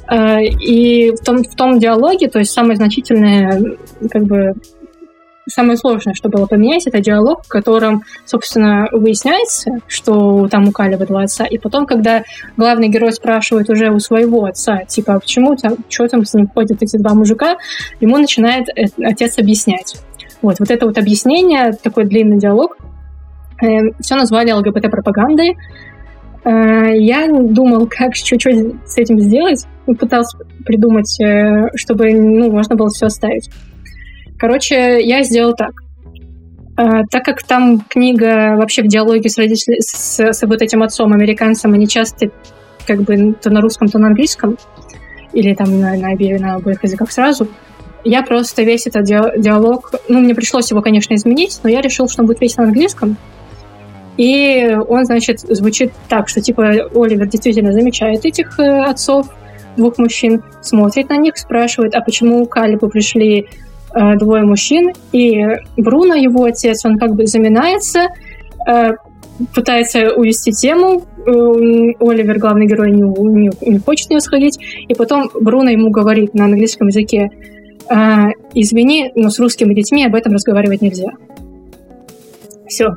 [0.08, 3.60] э, и в том, в том диалоге, то есть самое значительное,
[4.12, 4.54] как бы,
[5.51, 11.05] самое сложное, что было поменять, это диалог, в котором, собственно, выясняется, что там у Калева
[11.05, 12.23] два отца, и потом, когда
[12.57, 16.47] главный герой спрашивает уже у своего отца, типа, а почему там, что там с ним
[16.47, 17.57] ходят эти два мужика,
[17.99, 19.95] ему начинает э, отец объяснять.
[20.41, 22.77] Вот, вот это вот объяснение, такой длинный диалог,
[23.61, 25.57] э, все назвали ЛГБТ-пропагандой.
[26.43, 32.89] Э, я думал, как чуть-чуть с этим сделать, пытался придумать, э, чтобы ну, можно было
[32.89, 33.49] все оставить.
[34.41, 35.69] Короче, я сделал так.
[36.75, 39.75] А, так как там книга вообще в диалоге с, родитель...
[39.80, 42.32] с, с вот этим отцом американцем, они часто
[42.88, 44.58] как бы то на русском, то на английском,
[45.32, 47.49] или там на, на, обеих, на обоих языках сразу,
[48.04, 52.23] я просто весь этот диалог, ну, мне пришлось его, конечно, изменить, но я решил, что
[52.23, 53.17] он будет весь на английском.
[54.17, 56.63] И он, значит, звучит так, что, типа,
[56.95, 59.27] Оливер действительно замечает этих э, отцов,
[59.77, 63.47] двух мужчин, смотрит на них, спрашивает, а почему Калибу пришли
[63.93, 65.43] Э, двое мужчин, и
[65.75, 68.08] Бруно, его отец, он как бы заминается,
[68.65, 68.91] э,
[69.54, 71.32] пытается увести тему, э,
[71.99, 76.34] Оливер, главный герой, не, не, не хочет в нее сходить, и потом Бруно ему говорит
[76.34, 77.30] на английском языке,
[78.54, 81.10] извини, но с русскими детьми об этом разговаривать нельзя.
[82.65, 82.91] Все.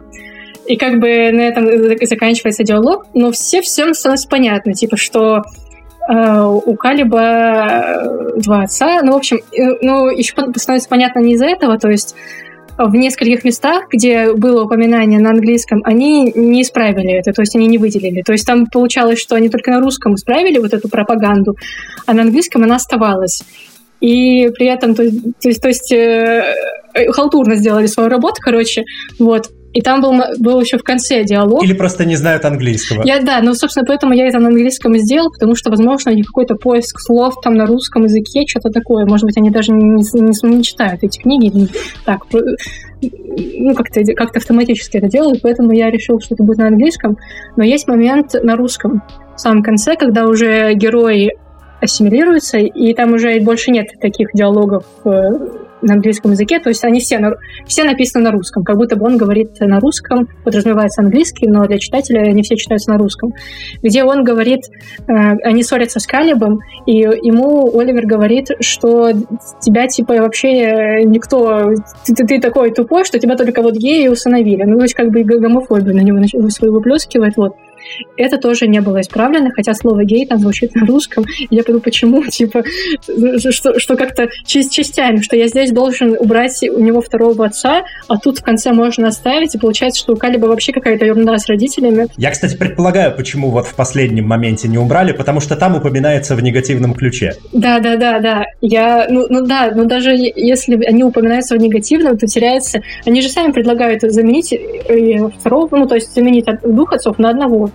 [0.68, 1.66] И как бы на этом
[2.06, 5.63] заканчивается диалог, но все всем становится понятно, типа, что Э,
[6.08, 9.00] у Калиба э, два отца.
[9.02, 12.14] Ну, в общем, э, ну, еще становится понятно не из-за этого, то есть
[12.76, 17.68] в нескольких местах, где было упоминание на английском, они не исправили это, то есть они
[17.68, 18.22] не выделили.
[18.22, 21.56] То есть там получалось, что они только на русском исправили вот эту пропаганду,
[22.06, 23.42] а на английском она оставалась.
[24.00, 26.54] И при этом, то, то есть, то есть э,
[27.10, 28.84] халтурно сделали свою работу, короче,
[29.18, 29.50] вот.
[29.74, 31.64] И там был, был еще в конце диалог.
[31.64, 33.02] Или просто не знают английского.
[33.04, 36.14] Я, да, ну, собственно, поэтому я это на английском и сделал, потому что, возможно, у
[36.14, 39.04] них какой-то поиск слов там на русском языке, что-то такое.
[39.04, 41.68] Может быть, они даже не, не, не читают эти книги.
[42.04, 47.18] Так, ну, как-то как автоматически это делают, поэтому я решил, что это будет на английском.
[47.56, 49.02] Но есть момент на русском
[49.34, 51.32] в самом конце, когда уже герой
[51.80, 55.10] ассимилируется, и там уже больше нет таких диалогов э,
[55.84, 57.34] на английском языке, то есть они все, на,
[57.66, 61.78] все написаны на русском, как будто бы он говорит на русском, подразумевается английский, но для
[61.78, 63.32] читателя они все читаются на русском,
[63.82, 64.60] где он говорит,
[65.06, 69.10] э, они ссорятся с Калибом, и ему Оливер говорит, что
[69.60, 71.70] тебя типа вообще никто,
[72.06, 75.10] ты, ты, ты такой тупой, что тебя только вот геи усыновили, ну то есть как
[75.10, 77.54] бы гомофобию на него свою выплескивает, вот.
[78.16, 81.24] Это тоже не было исправлено, хотя слово гей там звучит на русском.
[81.50, 82.62] Я подумала, почему, типа,
[83.50, 88.38] что, что как-то частями, что я здесь должен убрать у него второго отца, а тут
[88.38, 92.06] в конце можно оставить, и получается, что у Калиба вообще какая-то ерунда с родителями.
[92.16, 96.42] Я, кстати, предполагаю, почему вот в последнем моменте не убрали, потому что там упоминается в
[96.42, 97.34] негативном ключе.
[97.52, 98.44] Да, да, да, да.
[98.60, 102.80] Я, ну, ну да, но даже если они упоминаются в негативном, то теряется.
[103.04, 107.70] Они же сами предлагают заменить э, второго, ну, то есть заменить двух отцов на одного.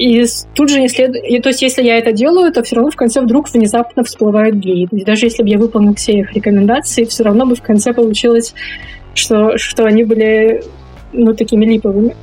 [0.00, 2.96] И тут же, если, и, то есть, если я это делаю, то все равно в
[2.96, 4.88] конце вдруг внезапно всплывает гей.
[4.90, 8.54] И даже если бы я выполнил все их рекомендации, все равно бы в конце получилось,
[9.12, 10.62] что, что они были
[11.12, 12.16] ну, такими липовыми.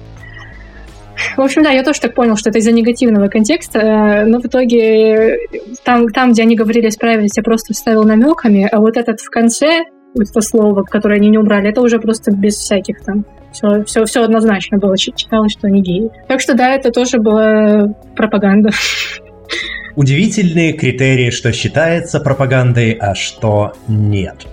[1.36, 4.46] В общем, да, я тоже так понял, что это из-за негативного контекста, э, но в
[4.48, 5.38] итоге
[5.84, 9.84] там, там где они говорили справились, я просто вставил намеками, а вот этот в конце,
[10.16, 13.24] вот это слово, которое они не убрали, это уже просто без всяких там
[13.58, 16.10] все, все, все однозначно было, читалось, что они геи.
[16.28, 18.70] Так что да, это тоже была пропаганда.
[19.96, 24.46] Удивительные критерии, что считается пропагандой, а что нет.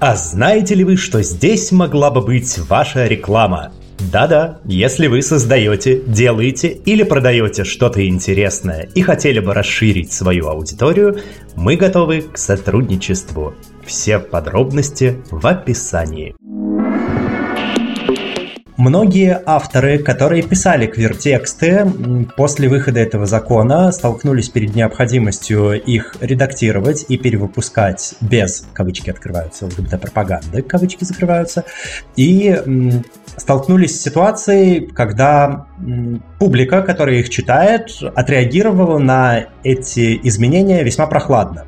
[0.00, 3.72] А знаете ли вы, что здесь могла бы быть ваша реклама?
[4.12, 11.18] Да-да, если вы создаете, делаете или продаете что-то интересное и хотели бы расширить свою аудиторию,
[11.56, 13.54] мы готовы к сотрудничеству.
[13.84, 16.36] Все подробности в описании.
[18.78, 21.84] Многие авторы, которые писали квир-тексты,
[22.36, 30.62] после выхода этого закона столкнулись перед необходимостью их редактировать и перевыпускать без, кавычки открываются, ЛГБТ-пропаганды,
[30.62, 31.64] кавычки закрываются,
[32.14, 32.56] и
[33.36, 35.66] столкнулись с ситуацией, когда
[36.38, 41.66] публика, которая их читает, отреагировала на эти изменения весьма прохладно.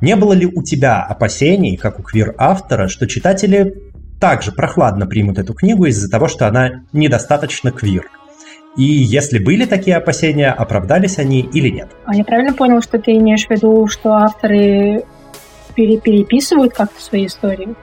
[0.00, 3.74] Не было ли у тебя опасений, как у квир-автора, что читатели
[4.20, 8.10] также прохладно примут эту книгу из-за того, что она недостаточно квир.
[8.76, 11.88] И если были такие опасения, оправдались они или нет?
[12.04, 15.04] А я правильно понял, что ты имеешь в виду, что авторы
[15.74, 17.74] переписывают как-то свои истории?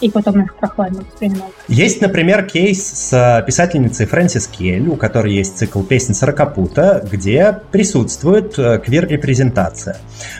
[0.00, 1.50] И потом их прохладно воспринимал.
[1.68, 7.56] Есть, например, кейс с э, писательницей Фрэнсис Кель, у которой есть цикл песен Сорокопута, где
[7.70, 9.96] присутствует э, квир-репрезентация.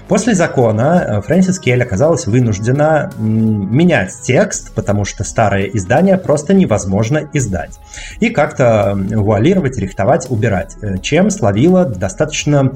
[0.08, 7.28] После закона э, Фрэнсис Кель оказалась вынуждена менять текст, потому что старое издание просто невозможно
[7.32, 7.78] издать.
[8.20, 12.72] И как-то вуалировать, рихтовать, убирать, чем словила достаточно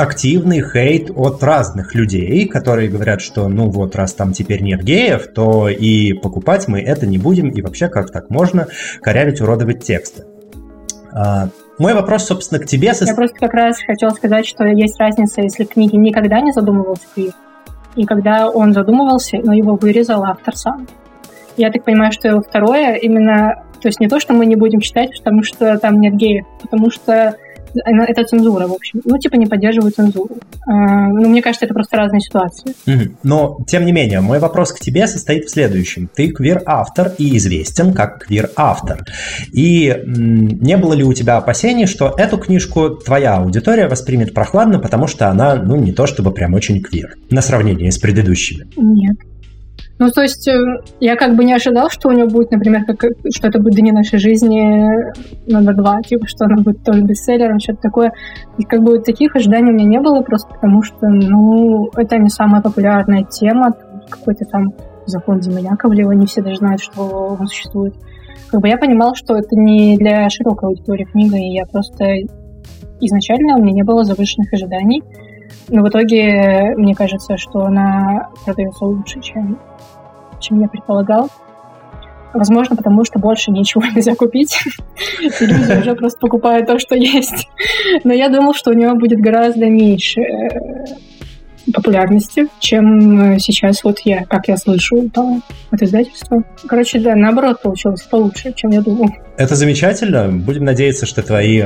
[0.00, 5.28] активный хейт от разных людей, которые говорят, что ну вот раз там теперь нет геев,
[5.34, 8.68] то и покупать мы это не будем, и вообще как так можно
[9.02, 10.24] корявить, уродовать тексты.
[11.12, 12.92] А, мой вопрос, собственно, к тебе.
[13.00, 17.32] Я просто как раз хотела сказать, что есть разница, если книги никогда не задумывался клип,
[17.96, 20.86] и когда он задумывался, но его вырезал автор сам.
[21.56, 25.10] Я так понимаю, что второе именно, то есть не то, что мы не будем читать,
[25.18, 27.36] потому что там нет геев, потому что
[27.74, 29.00] это цензура, в общем.
[29.04, 30.36] Ну, типа, не поддерживают цензуру.
[30.66, 32.74] А, ну, мне кажется, это просто разные ситуации.
[33.22, 36.08] Но, тем не менее, мой вопрос к тебе состоит в следующем.
[36.14, 39.04] Ты квир-автор и известен как квир-автор.
[39.52, 45.06] И не было ли у тебя опасений, что эту книжку твоя аудитория воспримет прохладно, потому
[45.06, 48.66] что она, ну, не то чтобы прям очень квир, на сравнение с предыдущими?
[48.76, 49.16] Нет.
[50.00, 50.58] Ну, то есть, э,
[50.98, 53.92] я как бы не ожидал, что у него будет, например, как, что это будет «Дни
[53.92, 54.90] нашей жизни»
[55.46, 58.12] номер два, типа, что она будет тоже бестселлером, что-то такое.
[58.56, 62.30] И как бы таких ожиданий у меня не было, просто потому что, ну, это не
[62.30, 63.74] самая популярная тема,
[64.08, 64.68] какой-то там
[65.04, 67.92] закон Димы Яковлева, не все даже знают, что он существует.
[68.50, 72.06] Как бы я понимала, что это не для широкой аудитории книга, и я просто
[73.02, 75.02] изначально у меня не было завышенных ожиданий.
[75.68, 79.58] Но в итоге мне кажется, что она продается лучше, чем
[80.40, 81.28] чем я предполагал.
[82.32, 84.58] Возможно, потому что больше ничего нельзя купить.
[85.40, 87.48] Люди уже просто покупают то, что есть.
[88.04, 90.48] Но я думал, что у него будет гораздо меньше э,
[91.72, 96.42] популярности, чем сейчас вот я, как я слышу, да, от издательства.
[96.66, 99.10] Короче, да, наоборот, получилось получше, чем я думал.
[99.36, 100.28] Это замечательно.
[100.28, 101.64] Будем надеяться, что твои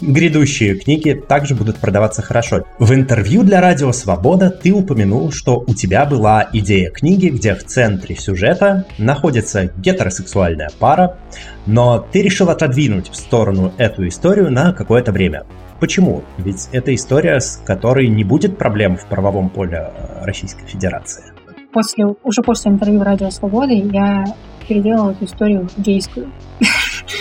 [0.00, 2.64] грядущие книги также будут продаваться хорошо.
[2.78, 7.64] В интервью для Радио Свобода ты упомянул, что у тебя была идея книги, где в
[7.64, 11.16] центре сюжета находится гетеросексуальная пара,
[11.64, 15.44] но ты решил отодвинуть в сторону эту историю на какое-то время.
[15.80, 16.22] Почему?
[16.38, 21.24] Ведь это история, с которой не будет проблем в правовом поле э, Российской Федерации.
[21.72, 24.24] После, уже после интервью «Радио Свободы» я
[24.66, 26.30] переделала эту историю в гейскую.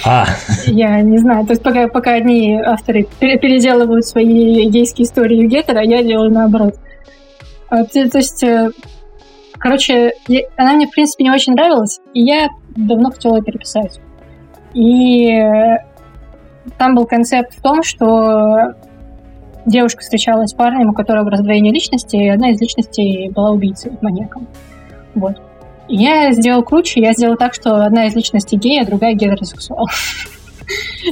[0.06, 0.26] А.
[0.65, 5.82] Я не знаю, то есть пока, пока одни авторы переделывают свои гейские истории в гетера,
[5.82, 6.76] я делаю наоборот.
[7.70, 8.72] А, то, то есть, э,
[9.58, 10.12] короче,
[10.58, 13.99] она мне, в принципе, не очень нравилась, и я давно хотела ее переписать.
[14.74, 15.30] И
[16.78, 18.74] там был концепт в том, что
[19.65, 24.47] девушка встречалась с парнем, у которого раздвоение личности, и одна из личностей была убийцей, маньяком.
[25.15, 25.38] Вот.
[25.88, 29.88] И я сделал круче, я сделал так, что одна из личностей гей, а другая гетеросексуал.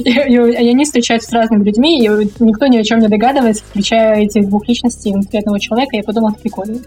[0.04, 2.08] И, они встречаются с разными людьми, и
[2.40, 5.96] никто ни о чем не догадывается, включая этих двух личностей конкретного человека.
[5.96, 6.78] Я подумал, это прикольно.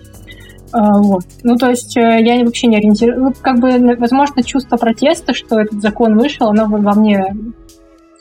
[0.71, 1.23] А, вот.
[1.41, 3.23] Ну, то есть э, я вообще не ориентирую.
[3.23, 7.25] Ну, как бы, возможно, чувство протеста, что этот закон вышел, оно во мне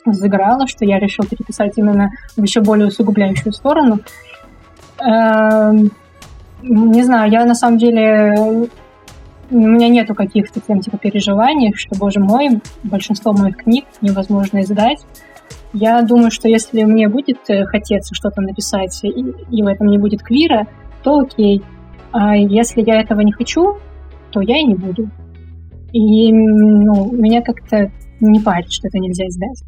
[0.05, 3.99] заграло, что я решил переписать именно в еще более усугубляющую сторону.
[4.99, 5.91] Эм,
[6.61, 8.69] не знаю, я на самом деле
[9.51, 14.99] у меня нету каких-то тем типа переживаний, что, боже мой, большинство моих книг невозможно издать.
[15.73, 19.97] Я думаю, что если мне будет э, хотеться что-то написать, и, и в этом не
[19.97, 20.67] будет квира,
[21.03, 21.63] то окей.
[22.11, 23.77] А если я этого не хочу,
[24.31, 25.09] то я и не буду.
[25.93, 29.63] И ну, меня как-то не парит, что это нельзя издать.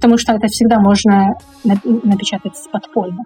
[0.00, 3.24] Потому что это всегда можно напечатать подпольно.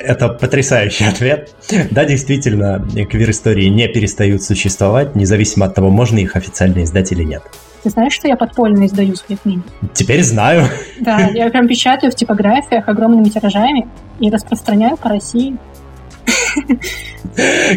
[0.00, 1.54] Это потрясающий ответ.
[1.92, 7.42] Да, действительно, квир-истории не перестают существовать, независимо от того, можно их официально издать или нет.
[7.84, 9.62] Ты знаешь, что я подпольно издаю свои книги?
[9.94, 10.64] Теперь знаю.
[10.98, 13.86] Да, я прям печатаю в типографиях огромными тиражами
[14.18, 15.56] и распространяю по России.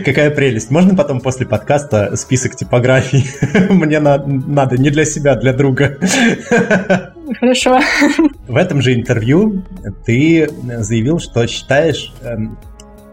[0.05, 0.71] Какая прелесть.
[0.71, 3.30] Можно потом после подкаста список типографий?
[3.69, 5.97] Мне на- надо не для себя, а для друга.
[7.39, 7.80] Хорошо.
[8.47, 9.63] В этом же интервью
[10.05, 10.49] ты
[10.80, 12.13] заявил, что считаешь...
[12.23, 12.57] Эм,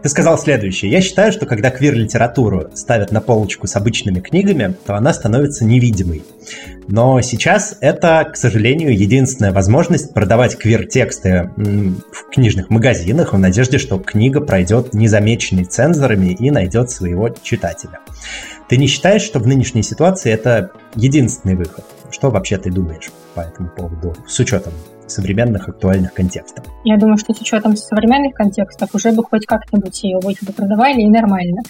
[0.01, 0.91] ты сказал следующее.
[0.91, 6.23] Я считаю, что когда квир-литературу ставят на полочку с обычными книгами, то она становится невидимой.
[6.87, 13.97] Но сейчас это, к сожалению, единственная возможность продавать квир-тексты в книжных магазинах в надежде, что
[13.97, 17.99] книга пройдет незамеченной цензорами и найдет своего читателя.
[18.67, 21.85] Ты не считаешь, что в нынешней ситуации это единственный выход?
[22.11, 24.73] Что вообще ты думаешь по этому поводу, с учетом
[25.07, 26.65] современных актуальных контекстов?
[26.83, 31.07] Я думаю, что с учетом современных контекстов уже бы хоть как-нибудь ее бы продавали и
[31.07, 31.61] нормально.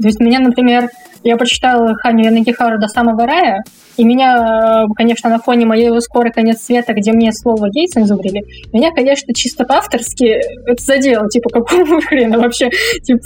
[0.00, 0.88] То есть меня, например,
[1.22, 3.62] я прочитала Ханю Янагихару до самого рая,
[3.96, 8.42] и меня, э, конечно, на фоне моего скорый конец света, где мне слово гей цензурили,
[8.72, 11.28] меня, конечно, чисто по-авторски это задело.
[11.28, 12.70] Типа, какого хрена вообще?
[13.02, 13.20] Типа,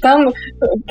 [0.00, 0.32] там э,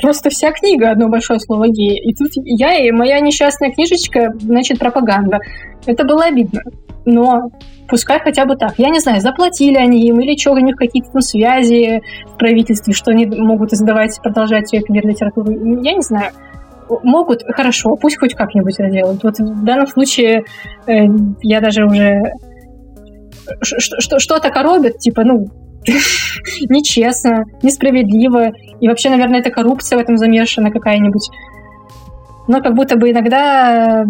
[0.00, 1.98] просто вся книга одно большое слово гей.
[1.98, 5.38] И тут я и моя несчастная книжечка, значит, пропаганда.
[5.86, 6.60] Это было обидно.
[7.04, 7.50] Но
[7.88, 8.74] пускай хотя бы так.
[8.78, 12.92] Я не знаю, заплатили они им или что, у них какие-то там связи в правительстве,
[12.92, 15.50] что они могут издавать, продолжать ее литературу.
[15.82, 16.32] Я не знаю.
[17.02, 19.22] Могут, хорошо, пусть хоть как-нибудь это делают.
[19.22, 20.44] Вот в данном случае
[20.86, 20.92] э,
[21.42, 22.20] я даже уже
[23.62, 25.46] что-то коробит, типа, ну,
[26.68, 28.52] нечестно, несправедливо.
[28.80, 31.30] И вообще, наверное, это коррупция в этом замешана какая-нибудь.
[32.48, 34.04] Но как будто бы иногда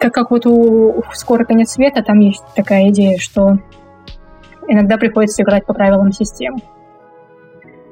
[0.00, 3.58] как, как вот у «Скоро конец света» там есть такая идея, что
[4.68, 6.58] иногда приходится играть по правилам системы.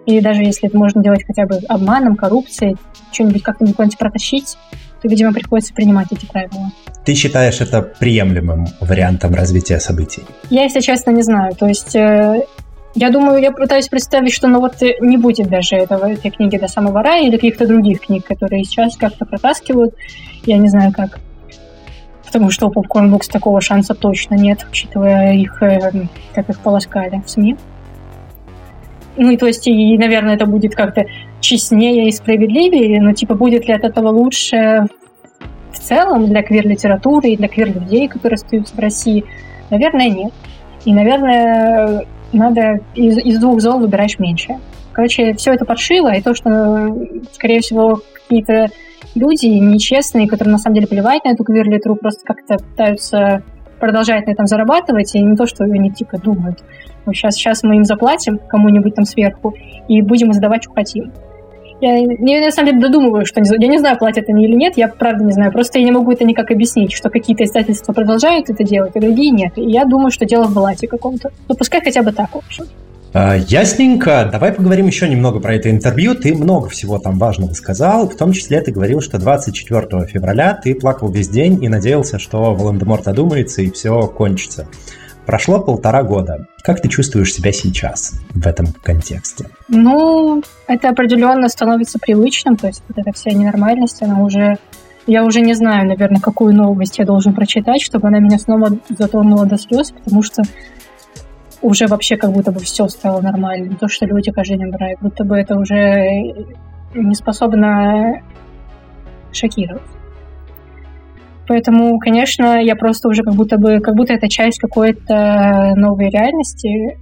[0.06, 2.76] И даже если это можно делать хотя бы обманом, коррупцией,
[3.12, 4.56] что-нибудь как-нибудь протащить,
[5.00, 6.70] то, видимо, приходится принимать эти правила.
[7.04, 10.22] Ты считаешь это приемлемым вариантом развития событий?
[10.50, 11.54] Я, если честно, не знаю.
[11.54, 12.46] То есть э,
[12.94, 16.68] я думаю, я пытаюсь представить, что ну вот не будет даже этого, этой книги до
[16.68, 19.94] самого рая или каких-то других книг, которые сейчас как-то протаскивают.
[20.46, 21.18] Я не знаю как
[22.32, 27.20] потому что у Popcorn Books такого шанса точно нет, учитывая их, э, как их полоскали
[27.24, 27.56] в СМИ.
[29.18, 31.04] Ну и то есть, и, наверное, это будет как-то
[31.40, 34.86] честнее и справедливее, но типа будет ли от этого лучше
[35.72, 39.24] в целом для квир-литературы и для квир-людей, которые остаются в России?
[39.68, 40.32] Наверное, нет.
[40.86, 44.56] И, наверное, надо из, из двух зол выбираешь меньше.
[44.92, 46.96] Короче, все это подшило, и то, что,
[47.32, 48.70] скорее всего, какие-то
[49.14, 53.42] люди нечестные, которые на самом деле плевать на эту квир-литру, просто как-то пытаются
[53.80, 56.62] продолжать на этом зарабатывать, и не то, что они типа думают.
[57.04, 59.54] Ну, сейчас, сейчас мы им заплатим кому-нибудь там сверху
[59.88, 61.12] и будем издавать, что хотим.
[61.80, 64.86] Я, я на самом деле додумываю, что я не знаю, платят они или нет, я
[64.86, 65.50] правда не знаю.
[65.50, 69.32] Просто я не могу это никак объяснить, что какие-то издательства продолжают это делать, а другие
[69.32, 69.58] нет.
[69.58, 71.30] И я думаю, что дело в блате каком-то.
[71.48, 72.66] Ну, пускай хотя бы так, в общем.
[73.14, 74.28] А, ясненько.
[74.32, 76.14] Давай поговорим еще немного про это интервью.
[76.14, 78.08] Ты много всего там важного сказал.
[78.08, 82.54] В том числе ты говорил, что 24 февраля ты плакал весь день и надеялся, что
[82.54, 84.66] Волан-де-Морт одумается и все кончится.
[85.26, 86.46] Прошло полтора года.
[86.64, 89.46] Как ты чувствуешь себя сейчас в этом контексте?
[89.68, 94.56] Ну, это определенно становится привычным, то есть вот эта вся ненормальность, она уже...
[95.06, 99.46] Я уже не знаю, наверное, какую новость я должен прочитать, чтобы она меня снова затронула
[99.46, 100.42] до слез, потому что
[101.62, 103.76] уже вообще как будто бы все стало нормально.
[103.76, 106.34] То, что люди каждый день брают, будто бы это уже
[106.94, 108.20] не способно
[109.32, 109.82] шокировать.
[111.48, 116.98] Поэтому, конечно, я просто уже как будто бы, как будто это часть какой-то новой реальности,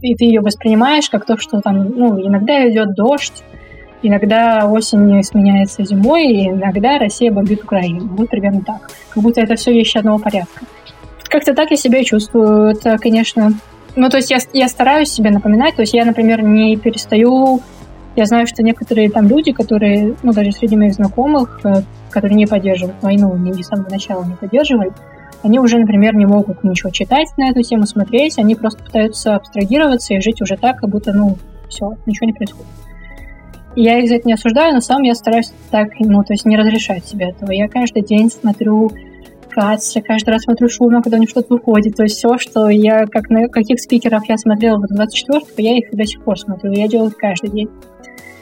[0.00, 3.42] и ты ее воспринимаешь как то, что там, ну, иногда идет дождь,
[4.02, 8.08] иногда осень сменяется зимой, и иногда Россия бомбит Украину.
[8.16, 8.90] Вот примерно так.
[9.10, 10.66] Как будто это все вещи одного порядка.
[11.34, 12.68] Как-то так я себя чувствую.
[12.68, 13.54] Это, конечно...
[13.96, 15.74] Ну, то есть я, я стараюсь себе напоминать.
[15.74, 17.60] То есть я, например, не перестаю...
[18.14, 22.46] Я знаю, что некоторые там люди, которые, ну, даже среди моих знакомых, э, которые не
[22.46, 24.92] поддерживают войну, не с самого начала не поддерживали,
[25.42, 30.14] они уже, например, не могут ничего читать на эту тему, смотреть, они просто пытаются абстрагироваться
[30.14, 31.36] и жить уже так, как будто, ну,
[31.68, 32.70] все, ничего не происходит.
[33.74, 36.56] Я их за это не осуждаю, но сам я стараюсь так, ну, то есть не
[36.56, 37.50] разрешать себе этого.
[37.50, 38.92] Я каждый день смотрю
[39.54, 41.96] Катя, каждый раз смотрю шумно, когда у них что-то выходит.
[41.96, 45.90] То есть все, что я, как на каких спикеров я смотрела в 24 я их
[45.92, 46.72] до сих пор смотрю.
[46.72, 47.70] Я делаю каждый день.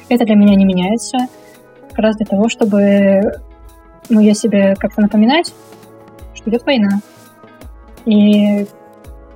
[0.08, 1.18] Это для меня не меняется.
[1.90, 3.20] Как раз для того, чтобы
[4.08, 5.52] ну, я себе как-то напоминать,
[6.34, 7.00] что идет война.
[8.06, 8.66] И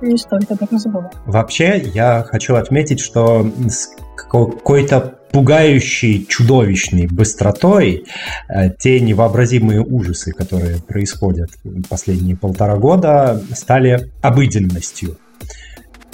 [0.01, 1.13] не стоит об этом забывать.
[1.25, 8.05] Вообще, я хочу отметить, что с какой-то пугающей, чудовищной быстротой
[8.49, 11.49] э, те невообразимые ужасы, которые происходят
[11.89, 15.17] последние полтора года, стали обыденностью.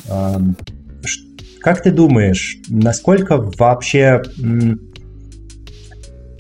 [0.08, 0.56] Эм,
[1.62, 4.22] как ты думаешь, насколько вообще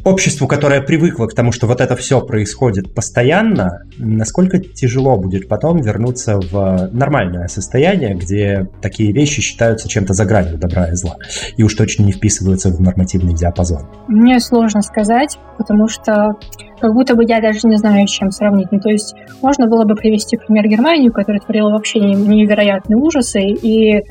[0.03, 5.81] обществу, которое привыкло к тому, что вот это все происходит постоянно, насколько тяжело будет потом
[5.81, 11.15] вернуться в нормальное состояние, где такие вещи считаются чем-то за гранью добра и зла,
[11.55, 13.83] и уж точно не вписываются в нормативный диапазон?
[14.07, 16.33] Мне сложно сказать, потому что
[16.79, 18.67] как будто бы я даже не знаю, с чем сравнить.
[18.71, 23.99] Ну, то есть можно было бы привести пример Германию, которая творила вообще невероятные ужасы, и,
[23.99, 24.01] э,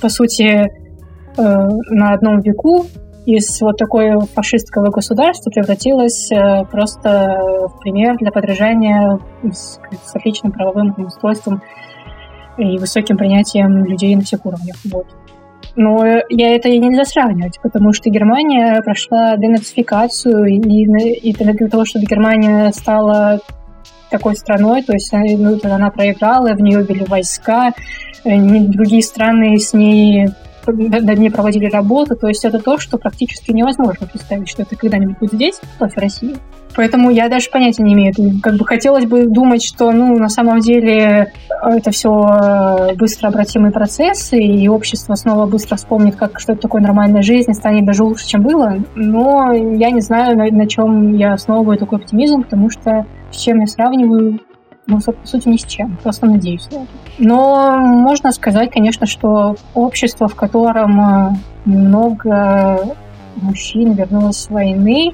[0.00, 0.68] по сути, э,
[1.36, 2.86] на одном веку
[3.26, 10.52] из вот такого фашистского государства превратилось э, просто в пример для подражания с, с отличным
[10.52, 11.60] правовым устройством
[12.56, 14.76] и высоким принятием людей на всех уровнях.
[14.90, 15.06] Вот.
[15.74, 21.84] Но я это и нельзя сравнивать, потому что Германия прошла денацификацию, и, и для того,
[21.84, 23.40] чтобы Германия стала
[24.08, 27.72] такой страной, то есть ну, она проиграла, в нее ввели войска,
[28.24, 30.28] э, другие страны с ней
[30.72, 32.16] над ней проводили работу.
[32.16, 36.36] То есть это то, что практически невозможно представить, что это когда-нибудь будет здесь, в России.
[36.76, 38.12] Поэтому я даже понятия не имею.
[38.42, 43.72] Как бы хотелось бы думать, что, ну, на самом деле это все э, быстро обратимые
[43.72, 48.04] процессы, и общество снова быстро вспомнит, как что это такое нормальная жизнь, и станет даже
[48.04, 48.76] лучше, чем было.
[48.94, 53.60] Но я не знаю, на, на чем я основываю такой оптимизм, потому что с чем
[53.60, 54.40] я сравниваю,
[54.86, 55.98] ну, по сути, ни с чем.
[56.02, 56.86] Просто надеюсь на это.
[57.18, 61.30] Но можно сказать, конечно, что общество, в котором э,
[61.64, 62.96] много
[63.36, 65.12] мужчин вернулось с войны,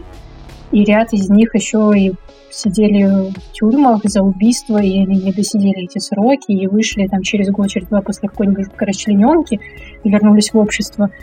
[0.71, 2.13] и ряд из них еще и
[2.51, 7.69] сидели в тюрьмах за убийство или не досидели эти сроки и вышли там через год,
[7.69, 9.61] через два после какой-нибудь расчлененки
[10.05, 11.11] и вернулись в общество–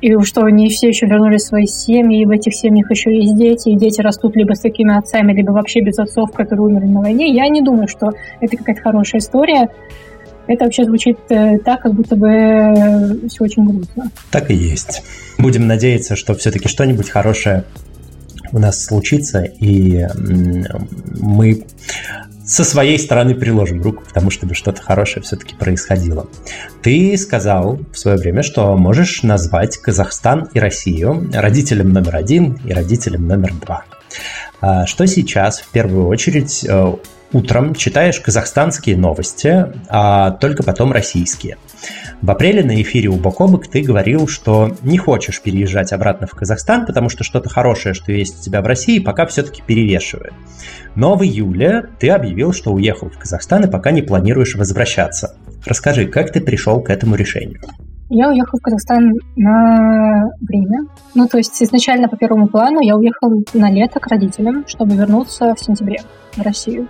[0.00, 3.70] и что они все еще вернули свои семьи, и в этих семьях еще есть дети,
[3.70, 7.34] и дети растут либо с такими отцами, либо вообще без отцов, которые умерли на войне.
[7.34, 9.68] Я не думаю, что это какая-то хорошая история.
[10.46, 14.10] Это вообще звучит э, так, как будто бы э, все очень грустно.
[14.32, 15.02] Так и есть.
[15.38, 17.64] Будем надеяться, что все-таки что-нибудь хорошее
[18.52, 20.06] у нас случится, и
[21.20, 21.64] мы
[22.50, 26.26] со своей стороны приложим руку к тому, чтобы что-то хорошее все-таки происходило.
[26.82, 32.72] Ты сказал в свое время, что можешь назвать Казахстан и Россию родителем номер один и
[32.72, 33.84] родителем номер два.
[34.60, 36.94] А что сейчас в первую очередь э,
[37.32, 41.56] утром читаешь казахстанские новости, а только потом российские.
[42.22, 46.84] В апреле на эфире у Бокобок ты говорил, что не хочешь переезжать обратно в Казахстан,
[46.84, 50.34] потому что что-то хорошее, что есть у тебя в России, пока все-таки перевешивает.
[50.94, 55.36] Но в июле ты объявил, что уехал в Казахстан и пока не планируешь возвращаться.
[55.64, 57.60] Расскажи, как ты пришел к этому решению?
[58.12, 60.80] Я уехал в Казахстан на время.
[61.14, 65.54] Ну, то есть изначально по первому плану я уехал на лето к родителям, чтобы вернуться
[65.54, 66.00] в сентябре
[66.36, 66.88] в Россию.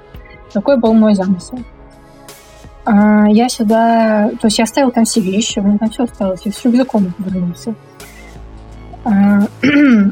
[0.53, 1.59] Такой был мой замысел.
[2.85, 4.31] А, я сюда...
[4.41, 6.41] То есть я оставил там все вещи, у меня там все осталось.
[6.45, 7.75] Я с рюкзаком вернулся.
[9.05, 9.47] А,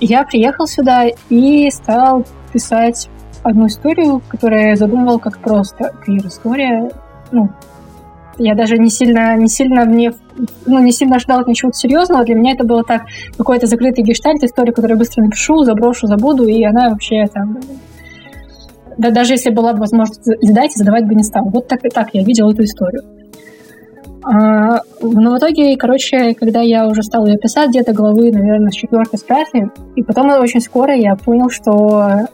[0.00, 3.08] я приехал сюда и стал писать
[3.42, 6.90] одну историю, которую я задумывал как просто квир-история.
[7.32, 7.50] Ну,
[8.38, 10.12] я даже не сильно, не сильно мне,
[10.66, 12.24] ну, не сильно ожидал ничего серьезного.
[12.24, 13.02] Для меня это было так,
[13.36, 17.58] какой-то закрытый гештальт, история, которую я быстро напишу, заброшу, забуду, и она вообще там
[19.00, 21.44] да, даже если была бы возможность задать, задавать бы не стал.
[21.48, 23.02] Вот так и так я видел эту историю.
[24.22, 28.74] А, но в итоге, короче, когда я уже стала ее писать, где-то главы, наверное, с
[28.74, 29.24] четвертой, с
[29.96, 32.26] и потом очень скоро я понял, что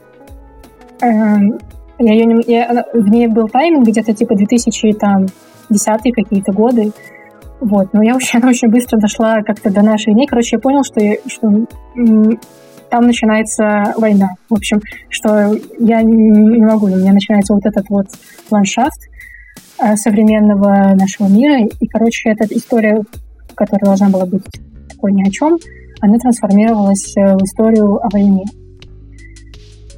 [1.00, 1.58] Эм,
[1.98, 6.92] я, я, я, в ней был тайминг где-то типа 2010 какие-то годы.
[7.60, 10.26] Вот, но я очень, она очень быстро дошла как-то до нашей дней.
[10.26, 11.48] Короче, я понял, что, я, что
[12.91, 14.30] там начинается война.
[14.49, 18.07] В общем, что я не, могу, у меня начинается вот этот вот
[18.51, 19.01] ландшафт
[19.78, 21.64] э, современного нашего мира.
[21.64, 23.03] И, короче, эта история,
[23.55, 24.45] которая должна была быть
[24.89, 25.57] такой ни о чем,
[26.01, 28.45] она трансформировалась э, в историю о войне.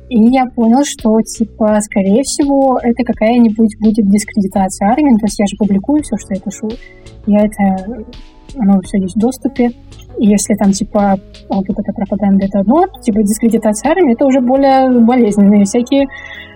[0.09, 5.19] И я понял, что, типа, скорее всего, это какая-нибудь будет дискредитация армии.
[5.19, 6.71] То есть я же публикую все, что я пишу.
[7.27, 8.07] Я это...
[8.57, 9.71] Оно все есть в доступе.
[10.19, 11.17] И если там, типа,
[11.49, 16.07] вот эта пропаганда это одно, типа, дискредитация армии, это уже более болезненные всякие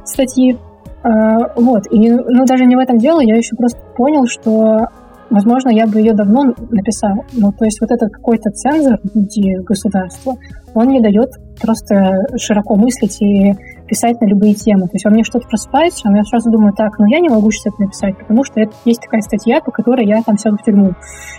[0.04, 0.58] статьи.
[1.02, 1.84] А, вот.
[1.90, 4.86] И, ну, даже не в этом дело, я еще просто понял, что
[5.32, 7.24] возможно, я бы ее давно написал.
[7.32, 10.36] Ну, то есть вот этот какой-то цензор внутри государства,
[10.74, 11.30] он не дает
[11.60, 13.54] просто широко мыслить и
[13.88, 14.82] писать на любые темы.
[14.82, 17.50] То есть он мне что-то просыпается, но я сразу думаю, так, ну я не могу
[17.50, 20.64] сейчас это написать, потому что это, есть такая статья, по которой я там сяду в
[20.64, 20.92] тюрьму,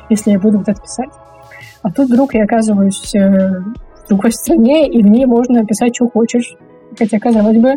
[0.09, 1.09] если я буду вот это писать.
[1.83, 6.09] А тут вдруг я оказываюсь э, в другой стране, и в ней можно писать, что
[6.09, 6.55] хочешь.
[6.97, 7.75] Хотя, казалось бы,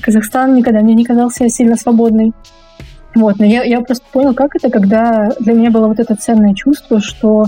[0.00, 2.32] Казахстан никогда мне не казался сильно свободный.
[3.14, 6.54] Вот, но я, я просто понял, как это, когда для меня было вот это ценное
[6.54, 7.44] чувство, что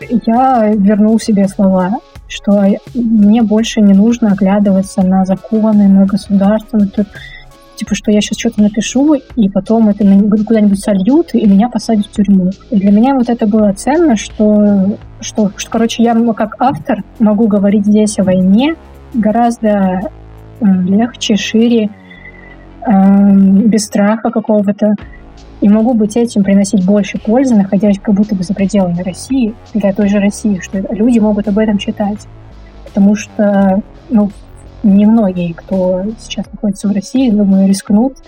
[0.00, 1.98] я вернул себе слова,
[2.28, 7.04] что мне больше не нужно оглядываться на законы, на государство, на то,
[7.76, 10.04] типа, что я сейчас что-то напишу, и потом это
[10.44, 12.50] куда-нибудь сольют, и меня посадят в тюрьму.
[12.70, 17.48] И для меня вот это было ценно, что, что, что короче, я как автор могу
[17.48, 18.76] говорить здесь о войне
[19.12, 20.10] гораздо
[20.60, 21.90] легче, шире,
[22.86, 24.94] без страха какого-то.
[25.60, 29.92] И могу быть этим приносить больше пользы, находясь как будто бы за пределами России, для
[29.92, 32.26] той же России, что люди могут об этом читать.
[32.84, 33.80] Потому что,
[34.10, 34.30] ну,
[34.82, 38.18] немногие, кто сейчас находится в России, думаю, рискнут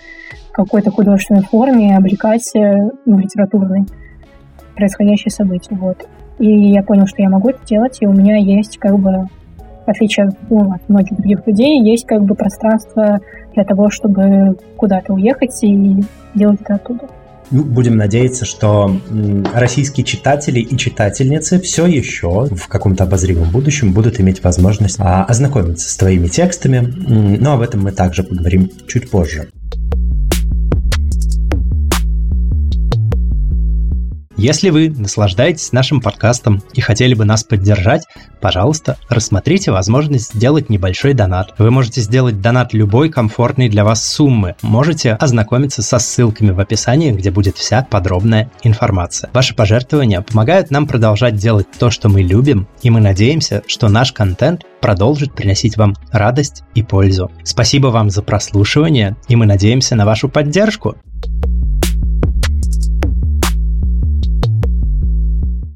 [0.51, 2.75] в какой-то художественной форме облекать э,
[3.05, 3.87] ну, литературной
[4.77, 5.77] происходящее событие.
[5.79, 6.07] Вот.
[6.39, 9.29] И я понял, что я могу это делать, и у меня есть как бы
[9.87, 13.21] в отличие ну, от многих других людей, есть как бы пространство
[13.55, 16.03] для того, чтобы куда-то уехать и
[16.35, 17.07] делать это оттуда.
[17.51, 18.91] Ну, будем надеяться, что
[19.55, 25.89] российские читатели и читательницы все еще в каком-то обозримом будущем будут иметь возможность а, ознакомиться
[25.89, 29.49] с твоими текстами, но об этом мы также поговорим чуть позже.
[34.37, 38.03] Если вы наслаждаетесь нашим подкастом и хотели бы нас поддержать,
[38.41, 41.55] пожалуйста, рассмотрите возможность сделать небольшой донат.
[41.59, 44.57] Вы можете сделать донат любой комфортной для вас суммы.
[44.63, 49.31] Можете ознакомиться со ссылками в описании, где будет вся подробная информация.
[49.33, 54.13] Ваши пожертвования помогают нам продолжать делать то, что мы любим, и мы надеемся, что наш
[54.13, 57.31] контент продолжит приносить вам радость и пользу.
[57.45, 60.97] Спасибо вам за прослушивание, и мы надеемся на вашу поддержку.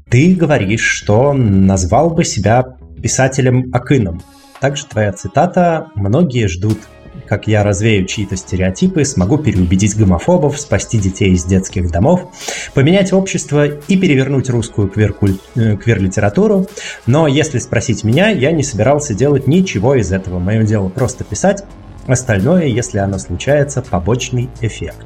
[0.09, 4.21] Ты говоришь, что назвал бы себя писателем Акыном.
[4.59, 6.79] Также твоя цитата «Многие ждут
[7.27, 12.31] как я развею чьи-то стереотипы, смогу переубедить гомофобов, спасти детей из детских домов,
[12.73, 16.67] поменять общество и перевернуть русскую э, квир-литературу.
[17.05, 20.39] Но если спросить меня, я не собирался делать ничего из этого.
[20.39, 21.63] Мое дело просто писать,
[22.07, 25.05] остальное, если оно случается, побочный эффект.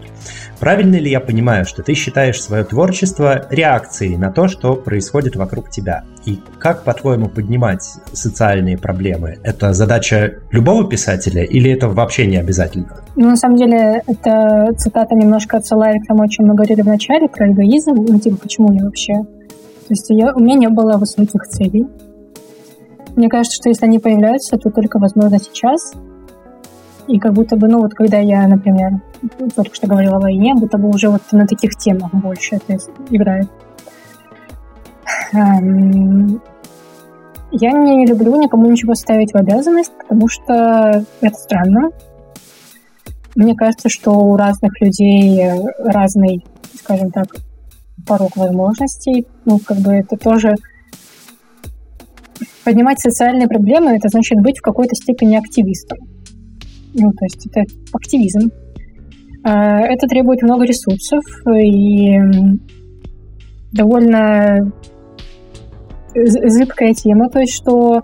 [0.60, 5.70] Правильно ли я понимаю, что ты считаешь свое творчество реакцией на то, что происходит вокруг
[5.70, 6.04] тебя?
[6.26, 7.84] И как, по-твоему, поднимать
[8.14, 9.38] социальные проблемы?
[9.44, 13.04] Это задача любого писателя или это вообще не обязательно?
[13.16, 16.88] Ну, на самом деле, эта цитата немножко отсылает к тому, о чем мы говорили в
[16.88, 17.96] начале, про эгоизм.
[17.96, 19.14] Ну, типа, почему я вообще...
[19.14, 21.86] То есть я, у меня не было высоких целей.
[23.16, 25.94] Мне кажется, что если они появляются, то только, возможно, сейчас.
[27.08, 29.02] И как будто бы, ну, вот когда я, например,
[29.56, 32.78] только что говорила о войне, будто бы уже вот на таких темах больше это
[33.10, 33.50] играет.
[35.34, 36.42] Эм,
[37.52, 41.90] я не люблю никому ничего ставить в обязанность, потому что это странно.
[43.36, 45.44] Мне кажется, что у разных людей
[45.80, 46.46] разный,
[46.76, 47.28] скажем так,
[48.08, 49.28] порог возможностей.
[49.46, 50.56] Ну, как бы это тоже
[52.64, 55.98] поднимать социальные проблемы, это значит быть в какой-то степени активистом.
[56.94, 57.64] Ну, то есть это
[57.94, 58.52] активизм.
[59.44, 62.18] А, это требует много ресурсов и
[63.72, 64.72] довольно
[66.16, 68.02] зыбкая тема, то есть что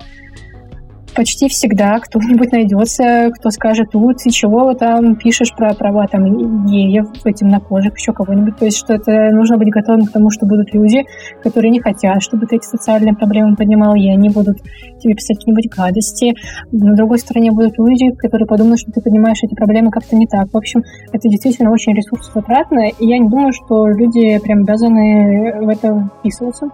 [1.16, 7.08] почти всегда кто-нибудь найдется, кто скажет, у, ты чего там пишешь про права там геев,
[7.42, 8.58] напожек, еще кого-нибудь.
[8.58, 11.06] То есть, что это нужно быть готовым к тому, что будут люди,
[11.44, 14.58] которые не хотят, чтобы ты эти социальные проблемы поднимал, и они будут
[15.00, 16.34] тебе писать какие-нибудь гадости.
[16.72, 20.52] На другой стороне будут люди, которые подумают, что ты поднимаешь эти проблемы как-то не так.
[20.52, 25.70] В общем, это действительно очень ресурсозатратно, и я не думаю, что люди прям обязаны в
[25.70, 26.70] это вписываться.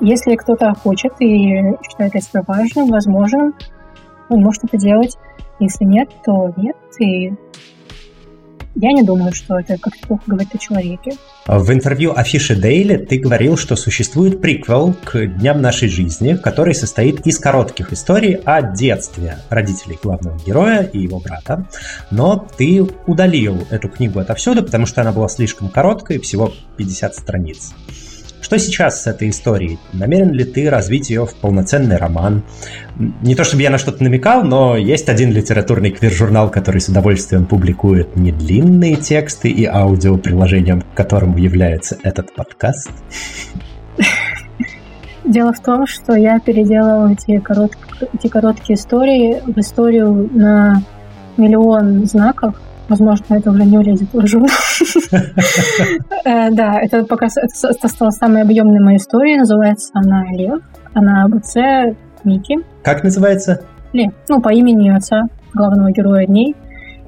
[0.00, 3.54] Если кто-то хочет и считает себя важным, возможным,
[4.28, 5.16] он может это делать.
[5.58, 6.76] Если нет, то нет.
[6.98, 7.32] И
[8.78, 11.12] я не думаю, что это как-то плохо говорит о человеке.
[11.46, 17.26] В интервью Афиши Дейли ты говорил, что существует приквел к «Дням нашей жизни», который состоит
[17.26, 21.66] из коротких историй о детстве родителей главного героя и его брата.
[22.10, 27.72] Но ты удалил эту книгу отовсюду, потому что она была слишком короткой, всего 50 страниц.
[28.46, 29.76] Что сейчас с этой историей?
[29.92, 32.44] Намерен ли ты развить ее в полноценный роман?
[32.96, 37.44] Не то чтобы я на что-то намекал, но есть один литературный квир-журнал, который с удовольствием
[37.44, 42.92] публикует недлинные тексты и аудио, приложением к которому является этот подкаст.
[45.24, 47.72] Дело в том, что я переделала эти, корот...
[48.14, 50.84] эти короткие истории в историю на
[51.36, 52.54] миллион знаков,
[52.88, 54.50] Возможно, это уже не влезет в журнал.
[56.24, 59.38] Э, да, это пока стала самой объемной моей историей.
[59.38, 60.60] Называется она «Лев».
[60.92, 62.56] Она отце Мики.
[62.82, 63.62] Как называется?
[63.92, 64.12] Лев.
[64.28, 65.22] Ну, по имени отца
[65.54, 66.54] главного героя дней.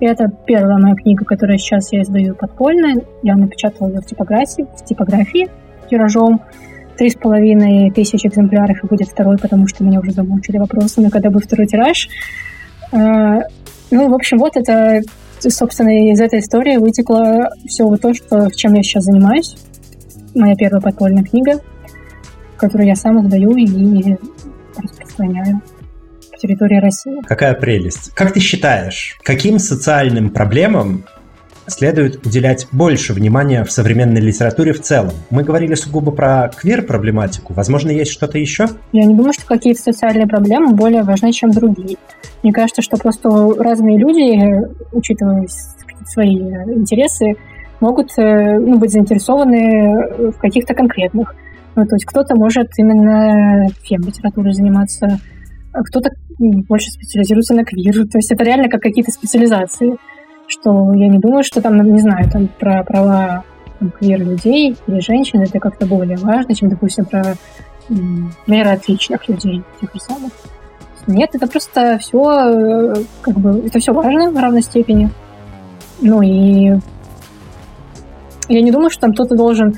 [0.00, 3.00] И это первая моя книга, которую сейчас я издаю подпольно.
[3.22, 5.48] Я напечатала ее в типографии, в типографии
[5.90, 6.40] тиражом.
[6.96, 11.30] Три с половиной тысячи экземпляров, и будет второй, потому что меня уже замучили вопросами, когда
[11.30, 12.08] будет второй тираж.
[12.92, 13.40] Э,
[13.90, 15.00] ну, в общем, вот это
[15.40, 19.56] собственно, из этой истории вытекло все вот то, что, чем я сейчас занимаюсь.
[20.34, 21.60] Моя первая подпольная книга,
[22.56, 24.16] которую я сам издаю и
[24.76, 25.62] распространяю
[26.38, 27.20] территории России.
[27.26, 28.12] Какая прелесть.
[28.14, 31.04] Как ты считаешь, каким социальным проблемам
[31.68, 35.12] следует уделять больше внимания в современной литературе в целом.
[35.30, 37.52] Мы говорили сугубо про квир-проблематику.
[37.54, 38.66] Возможно, есть что-то еще?
[38.92, 41.96] Я не думаю, что какие-то социальные проблемы более важны, чем другие.
[42.42, 44.38] Мне кажется, что просто разные люди,
[44.92, 45.46] учитывая
[46.06, 47.34] свои интересы,
[47.80, 51.34] могут э, ну, быть заинтересованы в каких-то конкретных.
[51.76, 55.20] Ну, то есть кто-то может именно фем-литературой заниматься,
[55.72, 57.94] а кто-то больше специализируется на квир.
[58.08, 59.96] То есть это реально как какие-то специализации
[60.48, 63.44] что я не думаю, что там, не знаю, там про права
[63.98, 67.34] квир-людей или женщин это как-то более важно, чем, допустим, про
[68.46, 70.32] мера отличных людей, тех же самых.
[71.06, 75.10] Нет, это просто все, э, как бы, это все важно в равной степени.
[76.02, 76.78] Ну и
[78.48, 79.74] я не думаю, что там кто-то должен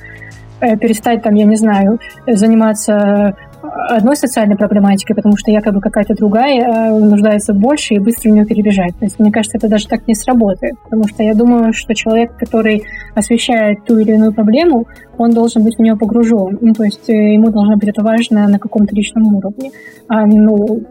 [0.61, 6.61] э, перестать там, я не знаю, заниматься одной социальной проблематикой, потому что якобы какая-то другая
[6.61, 8.97] э, нуждается больше и быстро в нее перебежать.
[8.99, 10.75] То есть, мне кажется, это даже так не сработает.
[10.85, 12.85] Потому что я думаю, что человек, который
[13.15, 14.87] освещает ту или иную проблему,
[15.19, 16.59] он должен быть в нее погружен.
[16.61, 19.71] Ну, то есть э, ему должно быть это важно на каком-то личном уровне.
[20.09, 20.83] А, ну,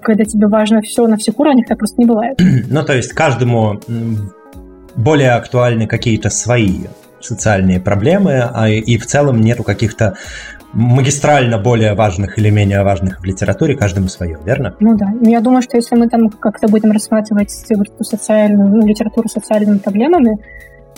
[0.00, 2.40] когда тебе важно все на всех уровнях, так просто не бывает.
[2.70, 3.80] Ну, то есть каждому
[4.96, 6.86] более актуальны какие-то свои
[7.20, 10.14] социальные проблемы, а и в целом нету каких-то
[10.72, 14.74] магистрально более важных или менее важных в литературе, каждому свое, верно?
[14.80, 15.08] Ну да.
[15.20, 19.32] Ну, я думаю, что если мы там как-то будем рассматривать эту социальную, ну, литературу с
[19.32, 20.38] социальными проблемами,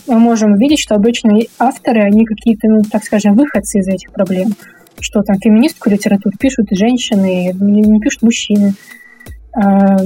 [0.07, 4.55] мы можем увидеть, что обычные авторы, они какие-то, ну, так скажем, выходцы из этих проблем.
[5.01, 8.75] Что там феминистскую литературу пишут женщины, не пишут мужчины.
[9.55, 9.97] А,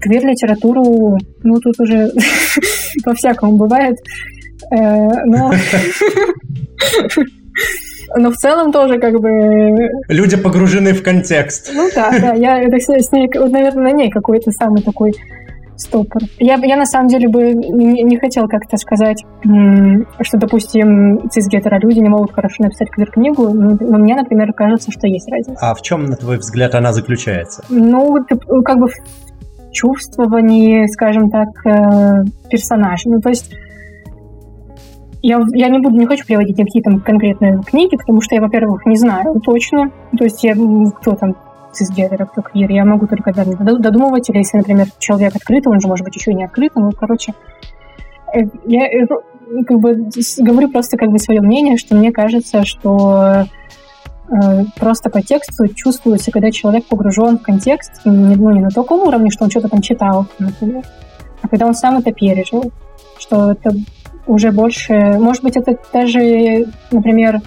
[0.00, 2.10] квир-литературу, ну, тут уже
[3.04, 3.96] по-всякому бывает.
[4.70, 5.52] Э, но
[8.16, 9.30] но в целом тоже как бы...
[10.08, 11.70] Люди погружены в контекст.
[11.74, 15.12] Ну да, да, я это с, с ней, наверное, на ней какой-то самый такой
[15.76, 16.22] стопор.
[16.38, 19.24] Я, я на самом деле бы не, не хотела как-то сказать,
[20.20, 25.58] что, допустим, цисгетера-люди не могут хорошо написать квир-книгу, но мне, например, кажется, что есть разница.
[25.60, 27.64] А в чем, на твой взгляд, она заключается?
[27.68, 28.24] Ну,
[28.64, 28.94] как бы в
[29.72, 33.08] чувствовании, скажем так, э, персонажа.
[33.08, 33.52] Ну, то есть
[35.22, 38.84] я, я не буду, не хочу приводить никакие там конкретные книги, потому что я, во-первых,
[38.86, 39.90] не знаю точно.
[40.18, 41.36] То есть я, кто там
[41.72, 46.04] цисгендер, кто квир, я могу только додумывать, или если, например, человек открытый, он же может
[46.04, 47.34] быть еще и не открытый, ну, короче,
[48.34, 49.06] э, я э,
[49.66, 50.08] как бы
[50.38, 53.44] говорю просто как бы свое мнение, что мне кажется, что
[54.28, 59.08] э, просто по тексту чувствуется, когда человек погружен в контекст, не, ну, не на таком
[59.08, 60.82] уровне, что он что-то там читал, например,
[61.40, 62.70] а когда он сам это пережил,
[63.18, 63.72] что это
[64.26, 64.94] уже больше...
[65.18, 67.40] Может быть, это даже, например,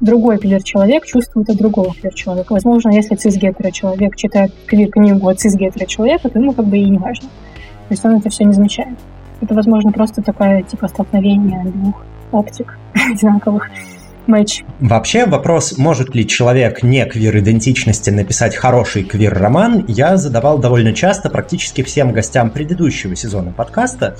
[0.00, 2.52] другой квир-человек чувствует от другого квир-человека.
[2.52, 7.28] Возможно, если цис-гетеро-человек читает квир-книгу от цис-гетеро-человека, то ему как бы и не важно.
[7.88, 8.96] То есть он это все не замечает.
[9.40, 12.78] Это, возможно, просто такое, типа, столкновение двух оптик
[13.12, 13.70] одинаковых
[14.28, 14.62] матч.
[14.80, 21.82] Вообще вопрос, может ли человек не квир-идентичности написать хороший квир-роман, я задавал довольно часто практически
[21.82, 24.16] всем гостям предыдущего сезона подкаста.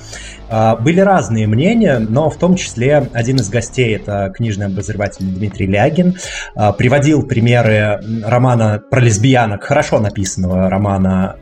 [0.49, 5.67] А, были разные мнения, но в том числе один из гостей, это книжный обозреватель Дмитрий
[5.67, 6.17] Лягин,
[6.55, 11.35] а, приводил примеры романа про лесбиянок, хорошо написанного романа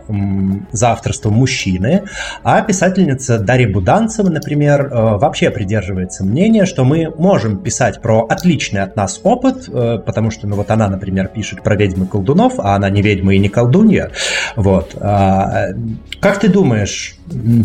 [0.72, 2.04] за авторством мужчины,
[2.44, 8.26] а писательница Дарья Буданцева, например, а, вообще придерживается мнения, что мы можем писать про
[8.58, 9.70] отличный от нас опыт,
[10.06, 13.36] потому что, ну вот она, например, пишет про ведьмы и колдунов, а она не ведьма
[13.36, 14.12] и не колдунья.
[14.56, 14.96] Вот.
[15.00, 17.18] Как ты думаешь,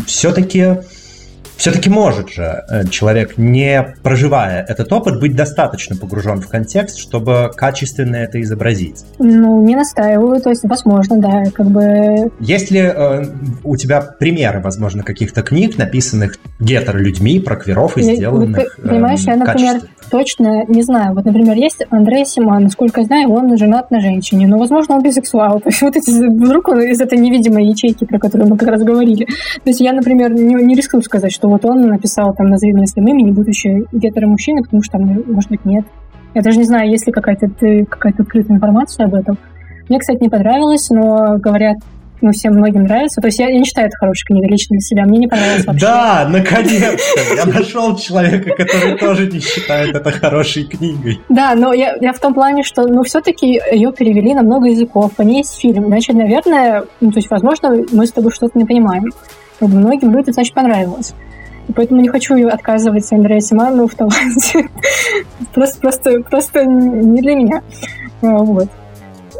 [0.05, 0.77] все-таки
[1.55, 7.51] все-таки может же э, человек, не проживая этот опыт, быть достаточно погружен в контекст, чтобы
[7.55, 9.05] качественно это изобразить?
[9.19, 12.31] Ну, не настаиваю, то есть, возможно, да, как бы...
[12.39, 13.25] Есть ли э,
[13.63, 19.35] у тебя примеры, возможно, каких-то книг, написанных гетер-людьми, про квиров и сделанных Понимаешь, э, я,
[19.37, 19.81] например,
[20.13, 21.15] точно не знаю.
[21.15, 25.01] Вот, например, есть Андрей Симан, насколько я знаю, он женат на женщине, но, возможно, он
[25.01, 25.59] бисексуал.
[25.63, 28.83] То есть, вот эти, вдруг он из этой невидимой ячейки, про которую мы как раз
[28.83, 29.25] говорили.
[29.25, 32.85] То есть, я, например, не, не рискну сказать, что вот он написал там «Назови меня
[32.85, 35.85] своим именем», будучи гетеро-мужчиной, потому что может быть, нет.
[36.35, 37.47] Я даже не знаю, есть ли какая-то
[37.89, 39.39] какая открытая информация об этом.
[39.89, 41.77] Мне, кстати, не понравилось, но говорят,
[42.23, 43.19] ну, всем многим нравится.
[43.21, 45.03] То есть я, я не считаю это хорошей книгой лично для себя.
[45.03, 45.85] Мне не понравилось вообще.
[45.85, 47.35] Да, наконец-то!
[47.35, 51.19] Я нашел человека, который тоже не считает это хорошей книгой.
[51.27, 55.11] Да, но я, я в том плане, что, ну, все-таки ее перевели на много языков,
[55.15, 55.87] по ней есть фильм.
[55.87, 59.11] Значит, наверное, ну, то есть, возможно, мы с тобой что-то не понимаем.
[59.59, 61.13] Многим людям, значит, понравилось.
[61.67, 64.69] И поэтому не хочу отказывать Андрею Симану в таланте.
[65.53, 67.61] просто, просто, просто не для меня.
[68.21, 68.69] Вот.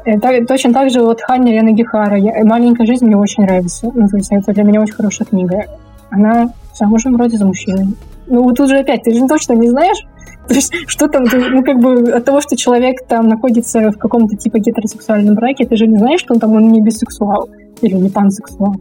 [0.05, 2.17] Это, точно так же вот Ханя Яна Гихара.
[2.17, 3.89] Я, «Маленькая жизнь» мне очень нравится.
[3.93, 5.65] Ну, то есть это для меня очень хорошая книга.
[6.09, 7.95] Она замужем вроде за мужчиной.
[8.27, 10.05] Ну, тут же опять, ты же точно не знаешь,
[10.47, 14.35] то есть, что там, ну, как бы, от того, что человек там находится в каком-то
[14.35, 17.49] типа гетеросексуальном браке, ты же не знаешь, что он там, он не бисексуал
[17.81, 18.75] или не пансексуал.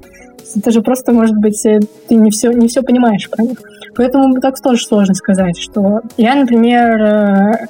[0.57, 3.59] Это же просто, может быть, э, ты не все, не все понимаешь про них.
[3.95, 7.67] Поэтому так тоже сложно сказать, что я, например, э,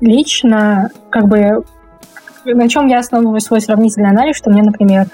[0.00, 1.64] лично, как бы,
[2.54, 5.06] на чем я основываю свой сравнительный анализ, что мне, например,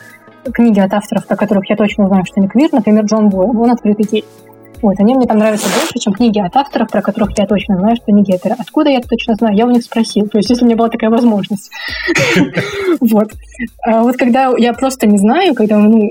[0.53, 3.71] книги от авторов, про которых я точно знаю, что они квир, например, Джон Бой, он
[3.71, 4.25] открытый гей.
[4.83, 7.95] Вот, они мне там нравятся больше, чем книги от авторов, про которых я точно знаю,
[7.95, 8.57] что они гетеры.
[8.59, 9.57] Откуда я это точно знаю?
[9.57, 10.27] Я у них спросил.
[10.27, 11.71] То есть, если у меня была такая возможность.
[13.01, 13.31] Вот.
[13.85, 16.11] А вот когда я просто не знаю, когда ну,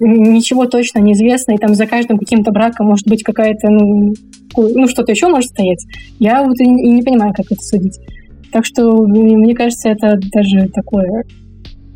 [0.00, 4.14] ничего точно не известно, и там за каждым каким-то браком может быть какая-то, ну,
[4.56, 5.84] ну что-то еще может стоять,
[6.18, 7.98] я вот и не понимаю, как это судить.
[8.52, 11.24] Так что, мне кажется, это даже такое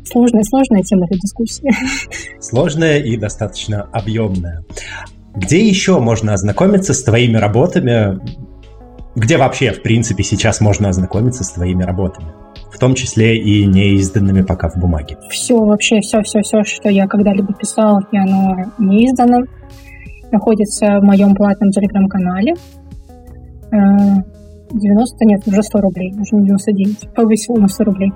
[0.05, 1.71] сложная, сложная тема этой дискуссии.
[2.39, 4.63] Сложная и достаточно объемная.
[5.35, 8.19] Где еще можно ознакомиться с твоими работами?
[9.15, 12.27] Где вообще, в принципе, сейчас можно ознакомиться с твоими работами?
[12.71, 15.17] В том числе и не изданными пока в бумаге.
[15.29, 19.45] Все, вообще, все, все, все, что я когда-либо писала, и оно не издано,
[20.31, 22.55] находится в моем платном телеграм-канале.
[24.73, 28.11] 90, э, нет, уже 100 рублей, уже не 99, повысил на 100 рублей.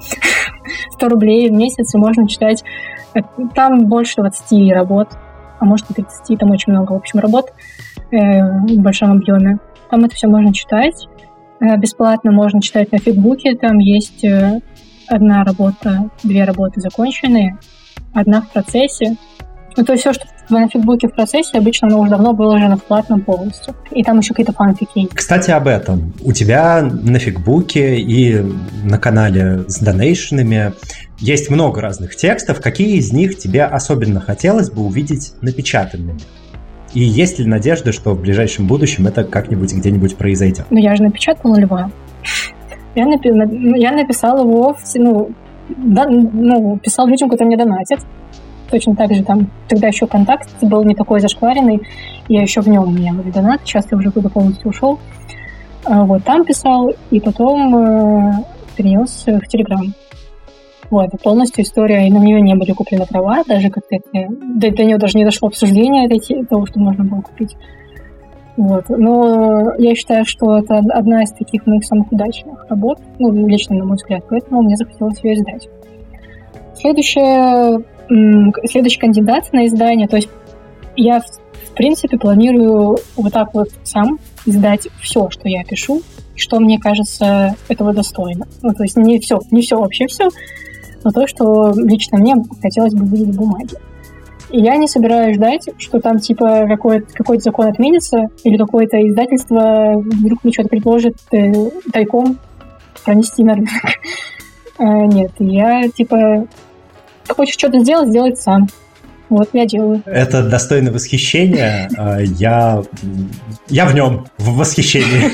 [0.92, 2.64] 100 рублей в месяц, и можно читать,
[3.14, 3.20] э,
[3.56, 5.10] там больше 20 работ,
[5.60, 7.52] а может и 30, там очень много, в общем, работ
[8.12, 9.60] э, в большом объеме.
[9.90, 11.08] Там это все можно читать.
[11.60, 13.56] Э, бесплатно можно читать на фигбуке.
[13.56, 14.60] Там есть э,
[15.08, 17.58] одна работа, две работы законченные,
[18.14, 19.18] одна в процессе.
[19.78, 22.84] Ну, то есть все, что на фигбуке в процессе, обычно оно уже давно выложено в
[22.84, 23.76] платном полностью.
[23.92, 25.08] И там еще какие-то фанфики.
[25.14, 26.14] Кстати, об этом.
[26.24, 28.42] У тебя на фигбуке и
[28.84, 30.74] на канале с донейшенами
[31.20, 32.60] есть много разных текстов.
[32.60, 36.20] Какие из них тебе особенно хотелось бы увидеть напечатанными?
[36.94, 40.66] И есть ли надежда, что в ближайшем будущем это как-нибудь где-нибудь произойдет?
[40.72, 41.92] Ну, я же напечатала льва.
[42.96, 43.30] Я, напи...
[43.80, 44.96] я написала его, в...
[44.96, 45.30] ну,
[45.70, 48.00] да, ну, писал людям, которые мне донатят.
[48.70, 51.82] Точно так же там, тогда еще контакт был не такой зашкваренный,
[52.28, 55.00] я еще в нем меня был донат, сейчас я уже куда полностью ушел.
[55.86, 58.32] А вот там писал, и потом э,
[58.76, 59.94] перенес в Телеграм.
[60.90, 64.84] Вот, полностью история, и на нее не были куплены права, даже как-то это, до, до
[64.86, 67.56] нее даже не дошло обсуждение этой, того, что можно было купить.
[68.58, 68.86] Вот.
[68.90, 73.86] Но я считаю, что это одна из таких моих самых удачных работ, ну, лично на
[73.86, 75.70] мой взгляд, поэтому мне захотелось ее издать.
[76.76, 77.84] Следующее,
[78.66, 80.30] следующий кандидат на издание, то есть
[80.96, 86.02] я, в принципе, планирую вот так вот сам издать все, что я пишу,
[86.36, 88.48] что мне кажется этого достойно.
[88.62, 90.30] Ну, то есть не все, не все вообще все,
[91.04, 93.78] но то, что лично мне хотелось бы видеть в бумаге.
[94.50, 99.94] И я не собираюсь ждать, что там типа какой-то какой закон отменится, или какое-то издательство
[99.98, 102.38] вдруг мне что-то предложит э, тайком
[103.04, 103.72] пронести на рынок.
[104.80, 106.46] Э, нет, я типа
[107.34, 108.68] хочешь что-то сделать, сделай сам.
[109.30, 110.02] Вот я делаю.
[110.06, 111.90] Это достойно восхищения.
[111.98, 112.82] Э, я,
[113.68, 115.32] я в нем, в восхищении.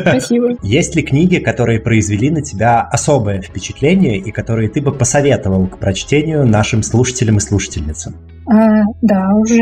[0.00, 0.56] Спасибо.
[0.62, 5.78] Есть ли книги, которые произвели на тебя особое впечатление и которые ты бы посоветовал к
[5.78, 8.16] прочтению нашим слушателям и слушательницам?
[8.46, 9.56] А, да, уже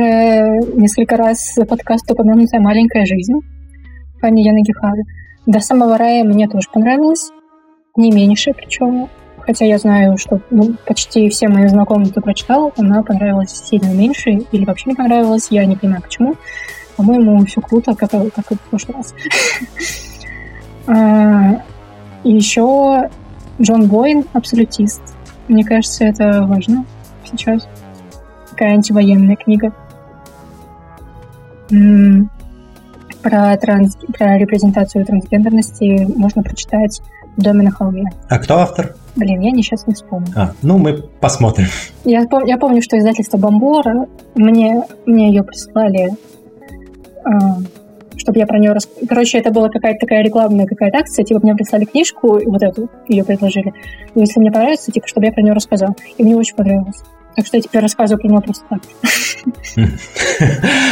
[0.74, 3.34] несколько раз подкаст упомянутая «Маленькая жизнь»
[4.20, 5.02] Фанни Яна Гихары.
[5.46, 7.30] До самого рая мне тоже понравилось.
[7.96, 9.08] Не меньше, причем.
[9.50, 14.30] Хотя я знаю, что ну, почти все мои знакомые, кто прочитал, она понравилась сильно меньше
[14.30, 15.48] или вообще не понравилась.
[15.50, 16.36] Я не понимаю, почему.
[16.96, 19.12] По-моему, все круто, как, как и в прошлый раз.
[20.86, 21.62] А,
[22.24, 23.10] и еще
[23.60, 25.02] Джон Бойн «Абсолютист».
[25.46, 26.84] Мне кажется, это важно
[27.24, 27.68] сейчас.
[28.50, 29.72] Такая антивоенная книга.
[33.22, 33.98] Про, транс...
[34.16, 37.02] про репрезентацию трансгендерности можно прочитать
[37.36, 38.04] доме на холме.
[38.28, 38.94] А кто автор?
[39.16, 40.28] Блин, я не сейчас не вспомню.
[40.36, 41.66] А, ну, мы посмотрим.
[42.04, 47.30] Я, пом- я помню, что издательство Бомбора мне, мне ее прислали, э,
[48.16, 48.88] чтобы я про нее рас...
[49.08, 53.24] Короче, это была какая-то такая рекламная какая-то акция, типа мне прислали книжку, вот эту, ее
[53.24, 53.72] предложили.
[54.14, 55.96] И если мне понравится, типа, чтобы я про нее рассказал.
[56.16, 57.02] И мне очень понравилось.
[57.36, 58.80] Так что я теперь рассказываю про него просто так.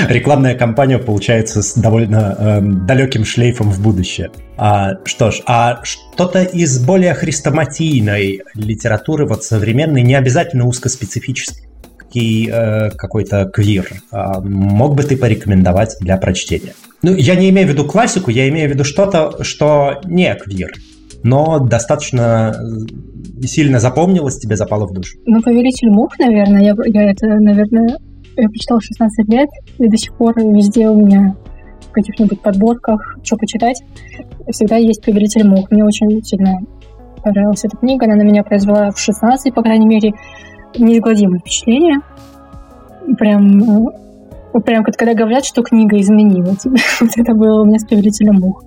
[0.09, 4.30] Рекламная кампания получается с довольно э, далеким шлейфом в будущее.
[4.57, 12.91] А, что ж, а что-то из более хрестоматийной литературы, вот современной, не обязательно узкоспецифический э,
[12.91, 16.74] какой-то квир, э, мог бы ты порекомендовать для прочтения?
[17.03, 20.72] Ну, я не имею в виду классику, я имею в виду что-то, что не квир,
[21.23, 22.55] но достаточно
[23.43, 25.19] сильно запомнилось, тебе запало в душу?
[25.27, 26.62] Ну, «Повелитель мух», наверное.
[26.62, 27.99] Я, я это, наверное,
[28.37, 29.49] я прочитала 16 лет,
[29.79, 31.37] и до сих пор везде у меня
[31.89, 33.83] в каких-нибудь подборках, что почитать,
[34.51, 35.71] всегда есть «Повелитель мух».
[35.71, 36.55] Мне очень сильно
[37.23, 38.07] понравилась эта книга.
[38.07, 40.12] Она на меня произвела в 16, по крайней мере,
[40.77, 41.99] неизгладимое впечатление.
[43.19, 46.77] Прям, э, прям когда говорят, что книга изменила тебя.
[47.01, 48.64] вот это было у меня с «Повелителем мух».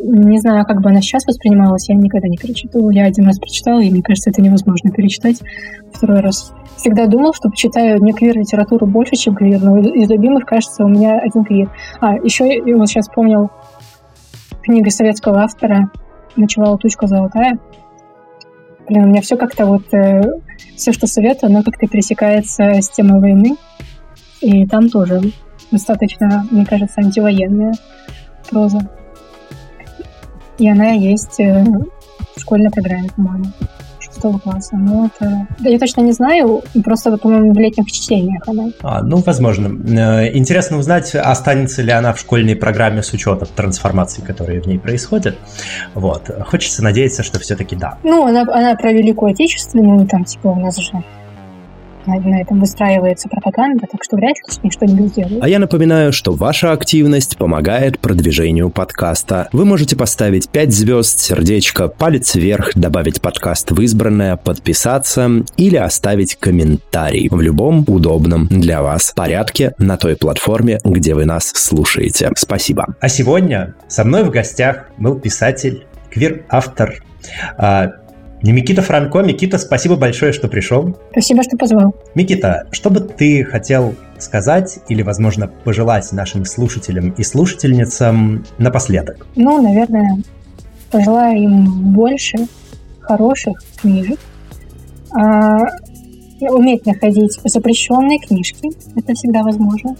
[0.00, 2.90] Не знаю, как бы она сейчас воспринималась, я никогда не перечитывала.
[2.90, 5.42] Я один раз прочитала, и мне кажется, это невозможно перечитать
[5.92, 6.52] второй раз.
[6.76, 11.18] Всегда думал, что читаю не квир-литературу больше, чем квир, но из любимых, кажется, у меня
[11.18, 11.70] один квир.
[12.00, 13.50] А, еще я вот сейчас вспомнил
[14.62, 15.90] книга советского автора
[16.36, 17.58] «Ночевала тучка золотая».
[18.88, 19.92] Блин, у меня все как-то вот...
[19.92, 20.22] Э,
[20.76, 23.56] все, что советую, оно как-то пересекается с темой войны.
[24.40, 25.20] И там тоже
[25.70, 27.74] достаточно, мне кажется, антивоенная
[28.48, 28.88] проза.
[30.58, 31.64] И она есть э,
[32.36, 33.46] в школьной программе, по-моему,
[34.00, 34.76] шестого класса.
[34.76, 35.46] Но это...
[35.60, 38.70] Да, я точно не знаю, просто, по-моему, в летних чтениях она.
[38.82, 39.68] А, ну, возможно.
[39.68, 44.78] Э, интересно узнать, останется ли она в школьной программе с учетом трансформаций, которые в ней
[44.78, 45.36] происходят.
[45.94, 46.30] Вот.
[46.46, 47.98] Хочется надеяться, что все-таки да.
[48.02, 50.92] Ну, она, она про Великую Отечественную, там, типа, у нас же
[52.16, 55.42] на этом выстраивается пропаганда, так что вряд ли с ней что-нибудь сделают.
[55.42, 59.48] А я напоминаю, что ваша активность помогает продвижению подкаста.
[59.52, 66.36] Вы можете поставить 5 звезд, сердечко, палец вверх, добавить подкаст в избранное, подписаться или оставить
[66.36, 72.30] комментарий в любом удобном для вас порядке на той платформе, где вы нас слушаете.
[72.36, 72.94] Спасибо.
[73.00, 77.02] А сегодня со мной в гостях был писатель, квир-автор,
[77.56, 77.92] а,
[78.42, 79.20] Микита Франко.
[79.20, 80.96] Микита, спасибо большое, что пришел.
[81.10, 81.94] Спасибо, что позвал.
[82.14, 89.26] Микита, что бы ты хотел сказать или, возможно, пожелать нашим слушателям и слушательницам напоследок?
[89.36, 90.18] Ну, наверное,
[90.90, 92.46] пожелаю им больше
[93.00, 94.18] хороших книжек,
[95.12, 95.58] а,
[96.40, 99.96] уметь находить запрещенные книжки, это всегда возможно,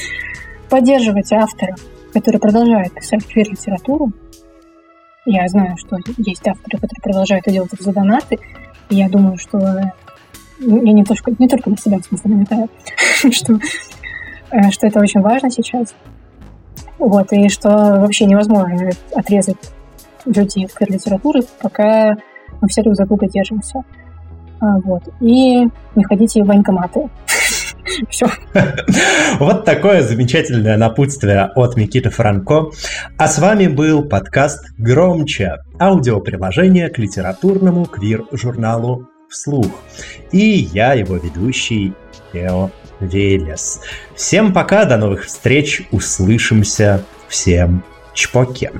[0.70, 1.78] поддерживать авторов,
[2.12, 4.12] которые продолжают писать квир-литературу,
[5.30, 8.38] я знаю, что есть авторы, которые продолжают это делать за донаты.
[8.90, 9.58] И я думаю, что
[10.58, 12.68] ну, я не только, не только на себя, в смысле, намекаю,
[13.32, 13.58] что,
[14.50, 15.94] э, что это очень важно сейчас.
[16.98, 19.56] Вот, и что вообще невозможно отрезать
[20.24, 22.16] людей от литературы, пока
[22.60, 23.84] мы все друг за друга держимся.
[24.60, 25.02] А, вот.
[25.20, 27.08] И не ходите в военкоматы.
[28.08, 28.26] Все.
[29.38, 32.70] Вот такое замечательное напутствие от Микиты Франко.
[33.16, 39.70] А с вами был подкаст «Громче»– аудиоприложение к литературному квир-журналу «Вслух».
[40.32, 41.92] И я, его ведущий,
[42.32, 42.70] Тео
[43.00, 43.80] Велес.
[44.14, 47.84] Всем пока, до новых встреч, услышимся, всем
[48.14, 48.72] чпоке.